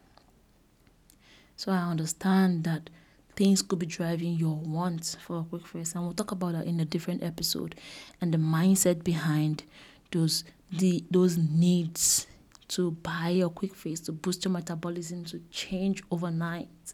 So 1.56 1.72
I 1.72 1.80
understand 1.80 2.64
that 2.66 2.92
things 3.36 3.62
could 3.62 3.80
be 3.80 3.86
driving 3.86 4.34
your 4.34 4.56
wants 4.56 5.16
for 5.16 5.40
a 5.40 5.44
quick 5.44 5.68
fix. 5.68 5.94
And 5.94 6.04
we'll 6.04 6.14
talk 6.14 6.32
about 6.32 6.54
that 6.54 6.66
in 6.66 6.80
a 6.80 6.86
different 6.86 7.24
episode. 7.24 7.76
And 8.22 8.34
the 8.34 8.38
mindset 8.38 9.04
behind 9.04 9.64
those 10.12 10.44
the 10.72 11.04
those 11.12 11.38
needs 11.38 12.28
to 12.68 12.92
buy 12.92 13.30
a 13.44 13.50
quick 13.50 13.76
fix 13.76 14.00
to 14.02 14.12
boost 14.12 14.44
your 14.46 14.52
metabolism 14.52 15.24
to 15.26 15.42
change 15.52 16.04
overnight. 16.12 16.94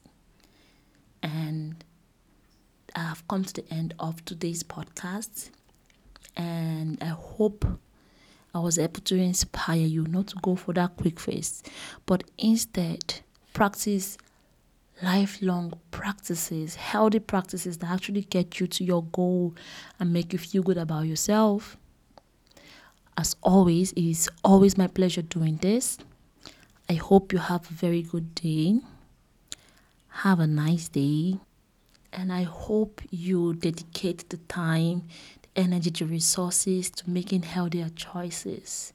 And 1.24 1.84
i've 2.96 3.26
come 3.28 3.44
to 3.46 3.54
the 3.54 3.74
end 3.74 3.94
of 4.00 4.24
today's 4.26 4.64
podcast. 4.64 5.50
And 6.36 6.98
i 7.02 7.08
hope 7.08 7.66
i 8.54 8.60
was 8.60 8.78
able 8.80 9.02
to 9.02 9.16
inspire 9.16 9.78
you 9.78 10.04
not 10.08 10.28
to 10.28 10.36
go 10.42 10.56
for 10.56 10.74
that 10.74 10.96
quick 10.98 11.20
fix 11.20 11.62
but 12.06 12.24
instead 12.38 13.20
practice 13.54 14.18
lifelong 15.04 15.74
practices, 15.92 16.76
healthy 16.76 17.20
practices 17.20 17.78
that 17.78 17.92
actually 17.92 18.22
get 18.22 18.60
you 18.60 18.68
to 18.68 18.84
your 18.84 19.04
goal 19.04 19.56
and 20.00 20.14
make 20.14 20.34
you 20.34 20.40
feel 20.40 20.64
good 20.64 20.78
about 20.78 21.06
yourself. 21.06 21.78
As 23.18 23.36
always, 23.44 23.92
it 23.94 24.04
is 24.04 24.30
always 24.44 24.78
my 24.78 24.88
pleasure 24.88 25.22
doing 25.22 25.58
this. 25.58 25.98
I 26.90 26.94
hope 26.94 27.34
you 27.34 27.40
have 27.40 27.70
a 27.70 27.74
very 27.74 28.02
good 28.02 28.34
day. 28.36 28.80
Have 30.10 30.40
a 30.40 30.48
nice 30.48 30.88
day. 30.88 31.38
And 32.14 32.32
I 32.34 32.44
hope 32.44 33.02
you 33.10 33.54
dedicate 33.54 34.30
the 34.30 34.38
time, 34.38 35.04
the 35.42 35.62
energy, 35.62 35.90
the 35.90 36.06
resources 36.06 36.90
to 36.92 37.10
making 37.10 37.44
healthier 37.44 37.90
choices. 37.90 38.92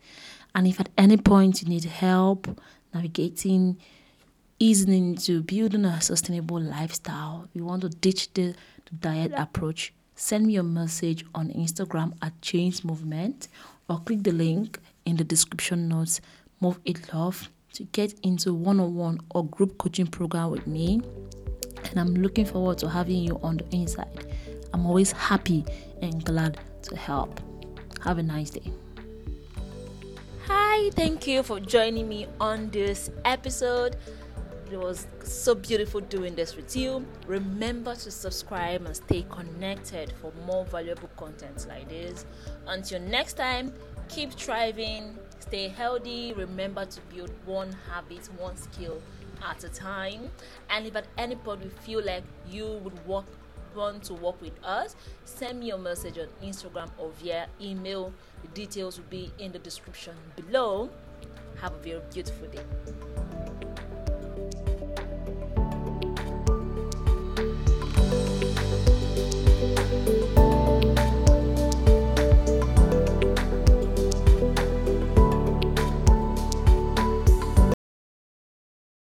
And 0.55 0.67
if 0.67 0.81
at 0.81 0.91
any 0.99 1.17
point 1.17 1.63
you 1.63 1.69
need 1.69 1.85
help 1.85 2.61
navigating, 2.93 3.79
easing 4.59 4.93
into 4.93 5.43
building 5.43 5.85
a 5.85 6.01
sustainable 6.01 6.61
lifestyle, 6.61 7.49
you 7.53 7.65
want 7.65 7.83
to 7.83 7.89
ditch 7.89 8.33
the, 8.35 8.55
the 8.87 8.95
diet 8.99 9.33
approach, 9.37 9.93
send 10.15 10.47
me 10.47 10.57
a 10.57 10.63
message 10.63 11.25
on 11.35 11.51
Instagram 11.51 12.15
at 12.23 12.41
Janesmovement 12.41 13.49
or 13.89 14.01
click 14.01 14.23
the 14.23 14.33
link 14.33 14.79
in 15.05 15.17
the 15.17 15.25
description 15.25 15.89
notes, 15.89 16.21
Move 16.61 16.81
Eat 16.85 17.13
Love, 17.13 17.51
to 17.75 17.85
get 17.85 18.15
into 18.23 18.55
one 18.55 18.81
on 18.81 18.95
one 18.95 19.21
or 19.31 19.45
group 19.47 19.77
coaching 19.79 20.07
program 20.07 20.51
with 20.51 20.67
me. 20.67 21.03
And 21.91 22.01
I'm 22.01 22.15
looking 22.15 22.47
forward 22.47 22.79
to 22.79 22.89
having 22.89 23.19
you 23.19 23.39
on 23.43 23.59
the 23.59 23.67
inside. 23.77 24.27
I'm 24.73 24.87
always 24.87 25.13
happy 25.13 25.65
and 26.01 26.25
glad 26.25 26.59
to 26.83 26.97
help. 26.97 27.41
Have 28.03 28.19
a 28.19 28.23
nice 28.23 28.51
day. 28.51 28.73
Hi, 30.47 30.91
thank 30.91 31.27
you 31.27 31.43
for 31.43 31.61
joining 31.61 32.09
me 32.09 32.27
on 32.41 32.71
this 32.71 33.11
episode. 33.25 33.97
It 34.71 34.79
was 34.79 35.07
so 35.23 35.55
beautiful 35.55 36.01
doing 36.01 36.35
this 36.35 36.57
with 36.57 36.75
you. 36.75 37.07
Remember 37.29 37.95
to 37.95 38.11
subscribe 38.11 38.85
and 38.85 38.97
stay 38.97 39.25
connected 39.31 40.13
for 40.21 40.33
more 40.45 40.65
valuable 40.65 41.09
content 41.17 41.67
like 41.69 41.89
this. 41.89 42.27
Until 42.67 43.01
next 43.01 43.35
time, 43.35 43.73
keep 44.09 44.33
thriving, 44.33 45.17
stay 45.39 45.69
healthy. 45.69 46.33
Remember 46.33 46.85
to 46.85 47.01
build 47.15 47.31
one 47.45 47.77
habit, 47.93 48.29
one 48.39 48.57
skill 48.57 49.01
at 49.49 49.63
a 49.63 49.69
time. 49.69 50.31
And 50.69 50.85
if 50.85 50.97
at 50.97 51.07
any 51.17 51.37
point 51.37 51.63
you 51.63 51.71
feel 51.71 52.05
like 52.05 52.25
you 52.49 52.67
would 52.83 53.07
work 53.07 53.27
want 53.77 54.03
to 54.05 54.15
work 54.15 54.41
with 54.41 54.59
us, 54.65 54.97
send 55.27 55.61
me 55.61 55.71
a 55.71 55.79
message 55.79 56.19
on 56.19 56.27
Instagram 56.43 56.91
or 56.99 57.11
via 57.21 57.47
email. 57.61 58.13
The 58.43 58.49
details 58.49 58.99
will 58.99 59.07
be 59.11 59.31
in 59.39 59.53
the 59.53 59.59
description 59.59 60.15
below. 60.35 60.89
Have 61.61 61.75
a 61.75 61.79
very 61.79 62.01
beautiful 62.11 62.49
day. 62.49 62.65